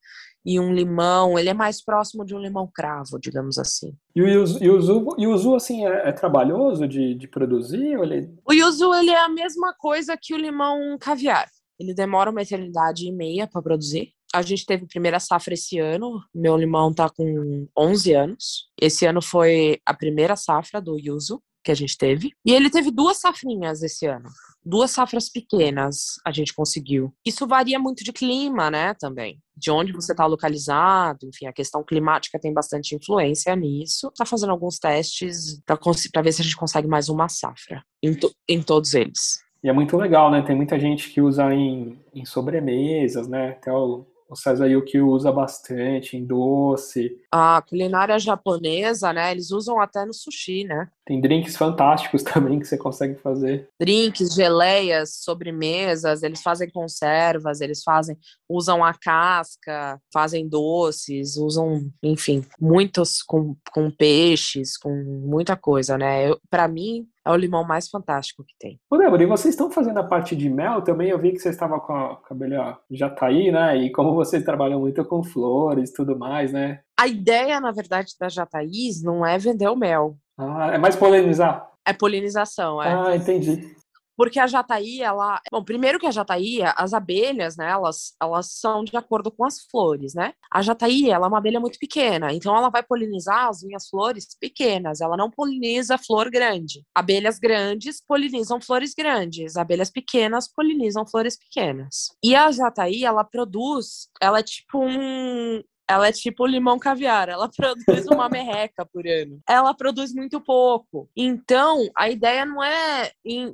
e 0.44 0.60
um 0.60 0.72
limão, 0.72 1.38
ele 1.38 1.48
é 1.48 1.54
mais 1.54 1.82
próximo 1.82 2.24
de 2.24 2.34
um 2.34 2.38
limão 2.38 2.68
cravo, 2.72 3.18
digamos 3.18 3.58
assim. 3.58 3.96
E 4.14 4.20
o 4.20 4.28
yuzu, 4.28 4.62
yuzu, 4.62 5.06
yuzu 5.18 5.54
assim, 5.54 5.86
é, 5.86 6.08
é 6.08 6.12
trabalhoso 6.12 6.86
de, 6.86 7.14
de 7.14 7.26
produzir? 7.26 7.98
Ele... 7.98 8.34
O 8.44 8.52
yuzu, 8.52 8.92
ele 8.94 9.10
é 9.10 9.24
a 9.24 9.28
mesma 9.28 9.74
coisa 9.78 10.16
que 10.20 10.34
o 10.34 10.38
limão 10.38 10.98
caviar. 10.98 11.48
Ele 11.78 11.94
demora 11.94 12.30
uma 12.30 12.42
eternidade 12.42 13.06
e 13.06 13.12
meia 13.12 13.46
para 13.46 13.62
produzir. 13.62 14.12
A 14.34 14.42
gente 14.42 14.66
teve 14.66 14.86
primeira 14.86 15.18
safra 15.18 15.54
esse 15.54 15.78
ano. 15.78 16.20
Meu 16.34 16.56
limão 16.56 16.92
tá 16.92 17.08
com 17.08 17.66
11 17.76 18.12
anos. 18.12 18.68
Esse 18.80 19.06
ano 19.06 19.22
foi 19.22 19.80
a 19.86 19.94
primeira 19.94 20.36
safra 20.36 20.80
do 20.80 20.98
yuzu 20.98 21.40
que 21.64 21.72
a 21.72 21.74
gente 21.74 21.96
teve. 21.96 22.32
E 22.44 22.52
ele 22.52 22.70
teve 22.70 22.90
duas 22.90 23.18
safrinhas 23.18 23.82
esse 23.82 24.06
ano. 24.06 24.28
Duas 24.64 24.90
safras 24.92 25.28
pequenas 25.28 26.14
a 26.24 26.30
gente 26.30 26.54
conseguiu. 26.54 27.12
Isso 27.24 27.46
varia 27.46 27.78
muito 27.78 28.04
de 28.04 28.12
clima, 28.12 28.70
né, 28.70 28.94
também. 28.94 29.40
De 29.56 29.70
onde 29.70 29.92
você 29.92 30.12
está 30.12 30.26
localizado, 30.26 31.26
enfim, 31.26 31.46
a 31.46 31.52
questão 31.52 31.82
climática 31.84 32.38
tem 32.38 32.52
bastante 32.52 32.94
influência 32.94 33.54
nisso. 33.56 34.08
Está 34.08 34.24
fazendo 34.24 34.50
alguns 34.50 34.78
testes 34.78 35.60
para 35.64 36.22
ver 36.22 36.32
se 36.32 36.40
a 36.40 36.44
gente 36.44 36.56
consegue 36.56 36.88
mais 36.88 37.08
uma 37.08 37.28
safra 37.28 37.82
em, 38.02 38.14
to 38.14 38.30
em 38.48 38.62
todos 38.62 38.94
eles. 38.94 39.42
E 39.62 39.68
é 39.68 39.72
muito 39.72 39.96
legal, 39.96 40.30
né? 40.30 40.42
Tem 40.42 40.54
muita 40.54 40.78
gente 40.78 41.10
que 41.10 41.22
usa 41.22 41.52
em, 41.54 41.98
em 42.14 42.24
sobremesas, 42.24 43.26
né? 43.26 43.50
Até 43.50 43.72
o 43.72 44.06
o 44.28 44.36
Sazayuki 44.36 44.98
usa 45.00 45.30
bastante 45.30 46.16
em 46.16 46.24
doce. 46.24 47.16
A 47.30 47.62
culinária 47.62 48.18
japonesa, 48.18 49.12
né? 49.12 49.30
Eles 49.30 49.50
usam 49.50 49.80
até 49.80 50.04
no 50.04 50.12
sushi, 50.12 50.64
né? 50.64 50.88
Tem 51.04 51.20
drinks 51.20 51.56
fantásticos 51.56 52.22
também 52.24 52.58
que 52.58 52.66
você 52.66 52.76
consegue 52.76 53.16
fazer. 53.20 53.68
Drinks, 53.78 54.34
geleias, 54.34 55.16
sobremesas, 55.16 56.22
eles 56.22 56.42
fazem 56.42 56.70
conservas, 56.70 57.60
eles 57.60 57.82
fazem, 57.82 58.16
usam 58.48 58.82
a 58.82 58.94
casca, 58.94 60.00
fazem 60.12 60.48
doces, 60.48 61.36
usam, 61.36 61.90
enfim, 62.02 62.44
muitos 62.60 63.22
com, 63.22 63.56
com 63.72 63.90
peixes, 63.90 64.76
com 64.76 64.94
muita 65.26 65.56
coisa, 65.56 65.98
né? 65.98 66.34
Para 66.50 66.66
mim, 66.66 67.06
É 67.26 67.30
o 67.30 67.36
limão 67.36 67.64
mais 67.64 67.88
fantástico 67.88 68.44
que 68.44 68.54
tem. 68.58 68.78
Ô, 68.90 68.98
Débora, 68.98 69.22
e 69.22 69.26
vocês 69.26 69.54
estão 69.54 69.70
fazendo 69.70 69.98
a 69.98 70.04
parte 70.04 70.36
de 70.36 70.50
mel 70.50 70.82
também? 70.82 71.08
Eu 71.08 71.18
vi 71.18 71.32
que 71.32 71.38
vocês 71.38 71.54
estavam 71.54 71.80
com 71.80 71.92
a 71.92 72.20
abelha 72.30 72.78
Jataí, 72.90 73.50
né? 73.50 73.76
E 73.78 73.90
como 73.90 74.14
vocês 74.14 74.44
trabalham 74.44 74.80
muito 74.80 75.02
com 75.06 75.22
flores 75.22 75.90
e 75.90 75.94
tudo 75.94 76.18
mais, 76.18 76.52
né? 76.52 76.80
A 76.98 77.08
ideia, 77.08 77.58
na 77.60 77.72
verdade, 77.72 78.12
da 78.20 78.28
Jataís 78.28 79.02
não 79.02 79.24
é 79.24 79.38
vender 79.38 79.68
o 79.68 79.76
mel. 79.76 80.16
Ah, 80.36 80.72
é 80.74 80.78
mais 80.78 80.96
polinizar? 80.96 81.70
É 81.86 81.92
polinização, 81.92 82.82
é. 82.82 82.92
Ah, 82.92 83.16
entendi. 83.16 83.74
Porque 84.16 84.38
a 84.38 84.46
jataí, 84.46 85.00
ela. 85.00 85.40
Bom, 85.50 85.64
primeiro 85.64 85.98
que 85.98 86.06
a 86.06 86.10
jataí, 86.10 86.60
as 86.76 86.92
abelhas, 86.92 87.56
né, 87.56 87.70
elas, 87.70 88.14
elas 88.20 88.52
são 88.52 88.84
de 88.84 88.96
acordo 88.96 89.30
com 89.30 89.44
as 89.44 89.62
flores, 89.70 90.14
né? 90.14 90.32
A 90.52 90.62
jataí, 90.62 91.10
ela 91.10 91.26
é 91.26 91.28
uma 91.28 91.38
abelha 91.38 91.60
muito 91.60 91.78
pequena, 91.78 92.32
então 92.32 92.56
ela 92.56 92.70
vai 92.70 92.82
polinizar 92.82 93.48
as 93.48 93.62
minhas 93.62 93.88
flores 93.88 94.26
pequenas, 94.38 95.00
ela 95.00 95.16
não 95.16 95.30
poliniza 95.30 95.98
flor 95.98 96.30
grande. 96.30 96.84
Abelhas 96.94 97.38
grandes 97.38 98.00
polinizam 98.06 98.60
flores 98.60 98.94
grandes, 98.94 99.56
abelhas 99.56 99.90
pequenas 99.90 100.48
polinizam 100.48 101.06
flores 101.06 101.36
pequenas. 101.36 102.10
E 102.22 102.34
a 102.34 102.50
jataí, 102.50 103.04
ela 103.04 103.24
produz, 103.24 104.08
ela 104.20 104.38
é 104.38 104.42
tipo 104.42 104.78
um, 104.78 105.62
ela 105.88 106.08
é 106.08 106.12
tipo 106.12 106.46
limão 106.46 106.78
caviar, 106.78 107.28
ela 107.28 107.48
produz 107.54 108.06
uma 108.06 108.28
merreca 108.28 108.84
por 108.86 109.06
ano. 109.06 109.40
Ela 109.48 109.74
produz 109.74 110.14
muito 110.14 110.40
pouco. 110.40 111.08
Então, 111.16 111.88
a 111.96 112.08
ideia 112.08 112.44
não 112.44 112.62
é, 112.62 113.10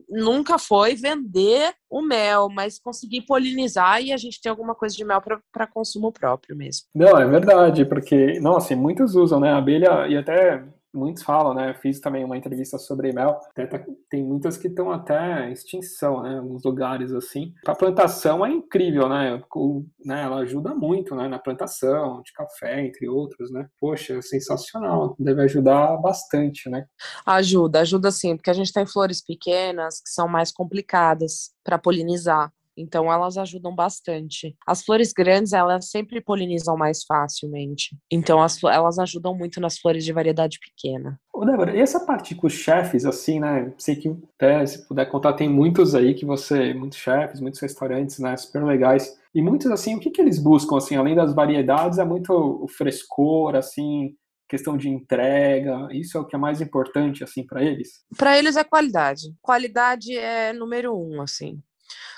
nunca 0.09 0.59
foi 0.59 0.95
vender 0.95 1.75
o 1.89 2.03
mel, 2.03 2.49
mas 2.49 2.79
conseguir 2.79 3.23
polinizar 3.23 4.01
e 4.01 4.13
a 4.13 4.17
gente 4.17 4.41
tem 4.41 4.51
alguma 4.51 4.75
coisa 4.75 4.97
de 4.97 5.05
mel 5.05 5.21
para 5.21 5.67
consumo 5.67 6.13
próprio 6.13 6.57
mesmo. 6.57 6.87
Não, 6.95 7.19
é 7.19 7.27
verdade, 7.27 7.85
porque, 7.85 8.39
nossa, 8.41 8.75
muitos 8.77 9.15
usam, 9.15 9.41
né? 9.41 9.51
A 9.51 9.59
abelha, 9.59 10.07
e 10.09 10.17
até 10.17 10.63
muitos 10.93 11.23
falam, 11.23 11.55
né? 11.55 11.75
Fiz 11.75 12.01
também 12.01 12.25
uma 12.25 12.37
entrevista 12.37 12.79
sobre 12.79 13.13
mel. 13.13 13.39
Tá, 13.55 13.85
tem 14.09 14.25
muitas 14.25 14.57
que 14.57 14.69
estão 14.69 14.91
até 14.91 15.49
em 15.49 15.53
extinção, 15.53 16.23
né? 16.23 16.39
Alguns 16.39 16.65
lugares 16.65 17.13
assim. 17.13 17.53
A 17.67 17.75
plantação 17.75 18.45
é 18.45 18.51
incrível, 18.51 19.09
né? 19.09 19.43
O, 19.55 19.85
né? 20.05 20.23
Ela 20.23 20.39
ajuda 20.39 20.75
muito, 20.75 21.15
né? 21.15 21.29
Na 21.29 21.39
plantação 21.39 22.23
de 22.23 22.33
café, 22.33 22.85
entre 22.85 23.09
outros, 23.09 23.51
né? 23.51 23.69
Poxa, 23.79 24.15
é 24.15 24.23
sensacional. 24.23 25.15
Deve 25.19 25.43
ajudar 25.43 25.97
bastante, 25.99 26.69
né? 26.69 26.87
Ajuda, 27.25 27.81
ajuda 27.81 28.11
sim, 28.11 28.37
porque 28.37 28.51
a 28.51 28.55
gente 28.55 28.73
tem 28.73 28.87
flores 28.87 29.25
pequenas 29.25 30.01
que 30.01 30.11
são 30.11 30.29
mais 30.29 30.53
complicadas 30.53 31.51
para 31.65 31.79
polinizar. 31.79 32.53
Então 32.81 33.13
elas 33.13 33.37
ajudam 33.37 33.75
bastante. 33.75 34.57
As 34.67 34.83
flores 34.83 35.13
grandes, 35.13 35.53
elas 35.53 35.91
sempre 35.91 36.21
polinizam 36.21 36.77
mais 36.77 37.05
facilmente. 37.05 37.97
Então 38.11 38.43
as, 38.43 38.63
elas 38.63 38.99
ajudam 38.99 39.35
muito 39.35 39.61
nas 39.61 39.79
flores 39.79 40.05
de 40.05 40.13
variedade 40.13 40.59
pequena. 40.59 41.19
Ô, 41.33 41.45
Débora, 41.45 41.77
e 41.77 41.81
essa 41.81 42.01
parte 42.01 42.35
com 42.35 42.47
os 42.47 42.53
chefes, 42.53 43.05
assim, 43.05 43.41
né? 43.41 43.73
Sei 43.79 43.97
que 43.97 44.15
até, 44.35 44.65
se 44.67 44.87
puder 44.87 45.07
contar, 45.07 45.33
tem 45.35 45.49
muitos 45.49 45.95
aí 45.95 46.15
que 46.15 46.27
você, 46.27 46.75
muitos 46.75 46.99
chefes, 46.99 47.41
muitos 47.41 47.61
restaurantes, 47.61 48.19
né? 48.19 48.37
Super 48.37 48.65
legais. 48.65 49.19
E 49.35 49.41
muitos, 49.41 49.71
assim, 49.71 49.95
o 49.95 50.01
que, 50.01 50.11
que 50.11 50.21
eles 50.21 50.39
buscam, 50.39 50.77
assim, 50.77 50.97
além 50.97 51.15
das 51.15 51.33
variedades, 51.33 51.99
é 51.99 52.05
muito 52.05 52.33
o 52.33 52.67
frescor, 52.67 53.55
assim, 53.55 54.15
questão 54.51 54.77
de 54.77 54.89
entrega, 54.89 55.89
isso 55.93 56.19
é 56.19 56.21
o 56.21 56.27
que 56.27 56.35
é 56.35 56.39
mais 56.39 56.61
importante 56.61 57.23
assim 57.23 57.47
para 57.47 57.63
eles? 57.63 58.05
Para 58.19 58.37
eles 58.37 58.57
é 58.57 58.65
qualidade. 58.65 59.33
Qualidade 59.41 60.17
é 60.17 60.53
número 60.53 60.93
um, 60.93 61.23
assim. 61.23 61.63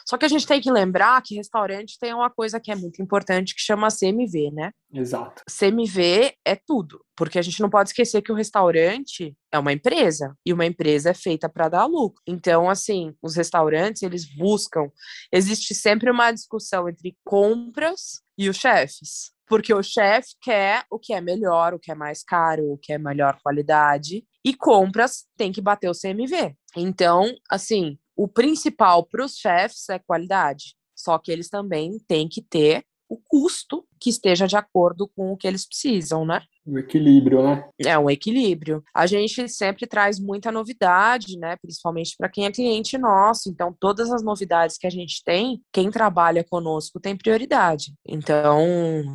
Só 0.08 0.16
que 0.16 0.24
a 0.24 0.28
gente 0.28 0.46
tem 0.46 0.60
que 0.60 0.70
lembrar 0.70 1.22
que 1.22 1.36
restaurante 1.36 1.98
tem 1.98 2.12
uma 2.14 2.30
coisa 2.30 2.60
que 2.60 2.70
é 2.70 2.76
muito 2.76 3.00
importante 3.02 3.54
que 3.54 3.60
chama 3.60 3.88
CMV, 3.88 4.50
né? 4.52 4.72
Exato. 4.92 5.42
CMV 5.46 6.34
é 6.44 6.56
tudo, 6.56 7.04
porque 7.16 7.38
a 7.38 7.42
gente 7.42 7.60
não 7.60 7.70
pode 7.70 7.90
esquecer 7.90 8.22
que 8.22 8.32
o 8.32 8.34
restaurante 8.34 9.36
é 9.50 9.58
uma 9.58 9.72
empresa 9.72 10.36
e 10.44 10.52
uma 10.52 10.66
empresa 10.66 11.10
é 11.10 11.14
feita 11.14 11.48
para 11.48 11.68
dar 11.68 11.86
lucro. 11.86 12.22
Então, 12.26 12.68
assim, 12.68 13.14
os 13.22 13.34
restaurantes 13.36 14.02
eles 14.02 14.24
buscam. 14.36 14.90
Existe 15.32 15.74
sempre 15.74 16.10
uma 16.10 16.32
discussão 16.32 16.88
entre 16.88 17.16
compras 17.24 18.22
e 18.36 18.48
os 18.48 18.56
chefes. 18.56 19.32
Porque 19.46 19.74
o 19.74 19.82
chefe 19.82 20.30
quer 20.40 20.84
o 20.90 20.98
que 20.98 21.12
é 21.12 21.20
melhor, 21.20 21.74
o 21.74 21.78
que 21.78 21.92
é 21.92 21.94
mais 21.94 22.22
caro, 22.22 22.72
o 22.72 22.78
que 22.78 22.92
é 22.92 22.98
melhor 22.98 23.38
qualidade, 23.42 24.24
e 24.44 24.54
compras 24.54 25.26
tem 25.36 25.52
que 25.52 25.60
bater 25.60 25.90
o 25.90 25.94
CMV. 25.94 26.56
Então, 26.76 27.30
assim, 27.50 27.98
o 28.22 28.28
principal 28.28 29.04
para 29.04 29.24
os 29.24 29.36
chefs 29.36 29.88
é 29.88 29.98
qualidade, 29.98 30.76
só 30.94 31.18
que 31.18 31.32
eles 31.32 31.48
também 31.48 31.98
têm 32.06 32.28
que 32.28 32.40
ter 32.40 32.84
o 33.08 33.18
custo 33.18 33.84
que 34.00 34.08
esteja 34.08 34.46
de 34.46 34.56
acordo 34.56 35.06
com 35.08 35.32
o 35.32 35.36
que 35.36 35.46
eles 35.46 35.66
precisam, 35.66 36.24
né? 36.24 36.42
O 36.64 36.78
equilíbrio, 36.78 37.42
né? 37.42 37.68
É 37.84 37.98
um 37.98 38.08
equilíbrio. 38.08 38.82
A 38.94 39.06
gente 39.06 39.48
sempre 39.48 39.86
traz 39.86 40.18
muita 40.18 40.50
novidade, 40.50 41.36
né? 41.36 41.56
Principalmente 41.60 42.14
para 42.16 42.28
quem 42.28 42.46
é 42.46 42.52
cliente 42.52 42.96
nosso. 42.96 43.50
Então, 43.50 43.76
todas 43.78 44.10
as 44.10 44.22
novidades 44.22 44.78
que 44.78 44.86
a 44.86 44.90
gente 44.90 45.22
tem, 45.24 45.60
quem 45.72 45.90
trabalha 45.90 46.42
conosco 46.42 47.00
tem 47.00 47.16
prioridade. 47.16 47.92
Então, 48.06 48.64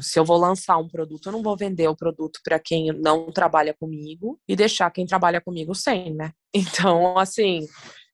se 0.02 0.20
eu 0.20 0.26
vou 0.26 0.38
lançar 0.38 0.78
um 0.78 0.88
produto, 0.88 1.28
eu 1.28 1.32
não 1.32 1.42
vou 1.42 1.58
vender 1.58 1.88
o 1.88 1.96
produto 1.96 2.40
para 2.44 2.60
quem 2.60 2.92
não 2.92 3.32
trabalha 3.32 3.74
comigo 3.74 4.38
e 4.48 4.56
deixar 4.56 4.92
quem 4.92 5.06
trabalha 5.06 5.42
comigo 5.42 5.74
sem, 5.74 6.14
né? 6.14 6.32
Então, 6.58 7.18
assim, 7.20 7.68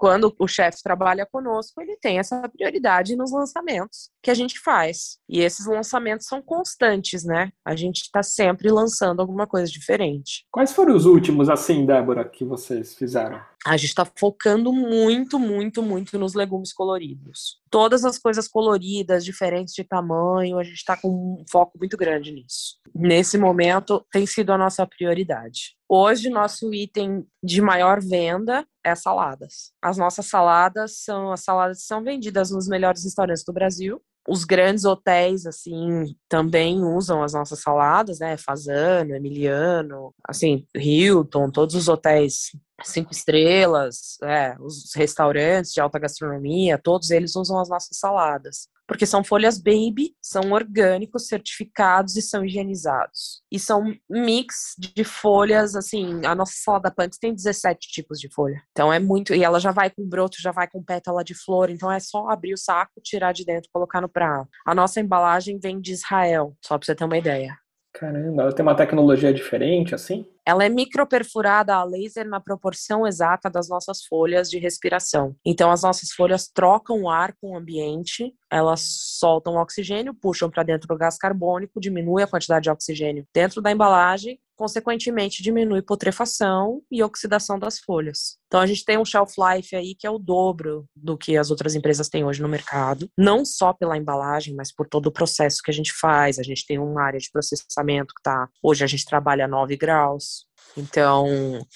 quando 0.03 0.35
o 0.37 0.45
chefe 0.49 0.83
trabalha 0.83 1.25
conosco, 1.25 1.81
ele 1.81 1.95
tem 1.95 2.19
essa 2.19 2.41
prioridade 2.49 3.15
nos 3.15 3.31
lançamentos 3.31 4.09
que 4.21 4.29
a 4.29 4.33
gente 4.33 4.59
faz. 4.59 5.17
E 5.29 5.39
esses 5.39 5.65
lançamentos 5.65 6.27
são 6.27 6.41
constantes, 6.41 7.23
né? 7.23 7.51
A 7.63 7.73
gente 7.73 8.01
está 8.01 8.21
sempre 8.21 8.69
lançando 8.69 9.21
alguma 9.21 9.47
coisa 9.47 9.71
diferente. 9.71 10.45
Quais 10.51 10.73
foram 10.73 10.93
os 10.93 11.05
últimos, 11.05 11.49
assim, 11.49 11.85
Débora, 11.85 12.27
que 12.27 12.43
vocês 12.43 12.93
fizeram? 12.93 13.39
A 13.65 13.77
gente 13.77 13.89
está 13.89 14.05
focando 14.05 14.73
muito, 14.73 15.39
muito, 15.39 15.81
muito 15.81 16.19
nos 16.19 16.33
legumes 16.33 16.73
coloridos. 16.73 17.61
Todas 17.69 18.03
as 18.03 18.19
coisas 18.19 18.47
coloridas, 18.47 19.23
diferentes 19.23 19.73
de 19.73 19.83
tamanho, 19.83 20.59
a 20.59 20.63
gente 20.63 20.75
está 20.75 20.97
com 20.97 21.09
um 21.09 21.45
foco 21.49 21.77
muito 21.79 21.95
grande 21.95 22.31
nisso. 22.31 22.77
Nesse 22.93 23.37
momento, 23.37 24.05
tem 24.11 24.25
sido 24.25 24.51
a 24.51 24.57
nossa 24.57 24.85
prioridade. 24.85 25.75
Hoje, 25.87 26.29
nosso 26.29 26.73
item 26.73 27.25
de 27.41 27.61
maior 27.61 28.01
venda 28.01 28.65
é 28.83 28.93
saladas. 28.95 29.71
As 29.81 29.97
nossas 29.97 30.25
saladas 30.25 30.97
são 31.03 31.31
as 31.31 31.41
saladas 31.41 31.79
que 31.79 31.85
são 31.85 32.03
vendidas 32.03 32.51
nos 32.51 32.67
melhores 32.67 33.03
restaurantes 33.03 33.43
do 33.45 33.53
Brasil 33.53 34.01
os 34.27 34.45
grandes 34.45 34.85
hotéis, 34.85 35.45
assim, 35.45 36.15
também 36.29 36.81
usam 36.81 37.21
as 37.21 37.33
nossas 37.33 37.59
saladas, 37.59 38.19
né? 38.19 38.37
Fazano, 38.37 39.13
Emiliano, 39.15 40.13
assim, 40.27 40.65
Hilton, 40.75 41.51
todos 41.51 41.75
os 41.75 41.87
hotéis 41.89 42.51
cinco 42.83 43.11
estrelas, 43.11 44.17
é, 44.23 44.55
os 44.59 44.93
restaurantes 44.95 45.71
de 45.71 45.81
alta 45.81 45.99
gastronomia, 45.99 46.77
todos 46.77 47.11
eles 47.11 47.35
usam 47.35 47.59
as 47.59 47.69
nossas 47.69 47.97
saladas 47.97 48.67
porque 48.87 49.05
são 49.05 49.23
folhas 49.23 49.57
baby, 49.57 50.15
são 50.21 50.51
orgânicos, 50.51 51.27
certificados 51.27 52.15
e 52.15 52.21
são 52.21 52.43
higienizados. 52.43 53.41
E 53.51 53.59
são 53.59 53.93
mix 54.09 54.75
de 54.77 55.03
folhas, 55.03 55.75
assim, 55.75 56.25
a 56.25 56.35
nossa 56.35 56.53
salada 56.55 56.91
pants 56.91 57.17
tem 57.17 57.33
17 57.33 57.87
tipos 57.87 58.19
de 58.19 58.31
folha. 58.31 58.61
Então 58.71 58.91
é 58.91 58.99
muito, 58.99 59.33
e 59.33 59.43
ela 59.43 59.59
já 59.59 59.71
vai 59.71 59.89
com 59.89 60.07
broto, 60.07 60.41
já 60.41 60.51
vai 60.51 60.67
com 60.67 60.83
pétala 60.83 61.23
de 61.23 61.33
flor, 61.33 61.69
então 61.69 61.91
é 61.91 61.99
só 61.99 62.29
abrir 62.29 62.53
o 62.53 62.57
saco, 62.57 63.01
tirar 63.01 63.31
de 63.31 63.45
dentro, 63.45 63.69
colocar 63.71 64.01
no 64.01 64.09
prato. 64.09 64.49
A 64.65 64.75
nossa 64.75 64.99
embalagem 64.99 65.59
vem 65.59 65.79
de 65.79 65.93
Israel, 65.93 66.55
só 66.63 66.77
para 66.77 66.85
você 66.85 66.95
ter 66.95 67.05
uma 67.05 67.17
ideia. 67.17 67.57
Caramba, 67.93 68.41
ela 68.41 68.51
tem 68.51 68.63
uma 68.63 68.75
tecnologia 68.75 69.31
diferente, 69.31 69.93
assim? 69.93 70.25
Ela 70.45 70.65
é 70.65 70.69
microperfurada 70.69 71.75
a 71.75 71.83
laser 71.83 72.27
na 72.27 72.39
proporção 72.39 73.05
exata 73.05 73.51
das 73.51 73.69
nossas 73.69 74.03
folhas 74.03 74.49
de 74.49 74.57
respiração. 74.57 75.35
Então, 75.45 75.71
as 75.71 75.83
nossas 75.83 76.11
folhas 76.11 76.47
trocam 76.47 77.03
o 77.03 77.09
ar 77.09 77.33
com 77.39 77.51
o 77.51 77.55
ambiente, 77.55 78.33
elas 78.51 78.81
soltam 79.19 79.55
oxigênio, 79.55 80.13
puxam 80.13 80.49
para 80.49 80.63
dentro 80.63 80.87
do 80.87 80.97
gás 80.97 81.17
carbônico, 81.17 81.79
diminui 81.79 82.23
a 82.23 82.27
quantidade 82.27 82.63
de 82.63 82.71
oxigênio 82.71 83.27
dentro 83.31 83.61
da 83.61 83.71
embalagem, 83.71 84.39
consequentemente 84.63 85.43
diminui 85.43 85.81
putrefação 85.81 86.81
e 86.89 87.03
oxidação 87.03 87.59
das 87.59 87.79
folhas. 87.79 88.37
Então 88.47 88.61
a 88.61 88.65
gente 88.65 88.85
tem 88.85 88.97
um 88.97 89.03
shelf 89.03 89.33
life 89.37 89.75
aí 89.75 89.93
que 89.93 90.07
é 90.07 90.09
o 90.09 90.17
dobro 90.17 90.85
do 90.95 91.17
que 91.17 91.35
as 91.35 91.51
outras 91.51 91.75
empresas 91.75 92.07
têm 92.07 92.23
hoje 92.23 92.41
no 92.41 92.47
mercado, 92.47 93.09
não 93.17 93.43
só 93.43 93.73
pela 93.73 93.97
embalagem, 93.97 94.55
mas 94.55 94.73
por 94.73 94.87
todo 94.87 95.07
o 95.07 95.11
processo 95.11 95.61
que 95.61 95.69
a 95.69 95.73
gente 95.73 95.91
faz. 95.91 96.39
A 96.39 96.43
gente 96.43 96.65
tem 96.65 96.79
uma 96.79 97.03
área 97.03 97.19
de 97.19 97.29
processamento 97.29 98.13
que 98.15 98.23
tá, 98.23 98.47
hoje 98.63 98.85
a 98.85 98.87
gente 98.87 99.03
trabalha 99.03 99.43
a 99.43 99.49
9 99.49 99.75
graus. 99.75 100.45
Então, 100.77 101.27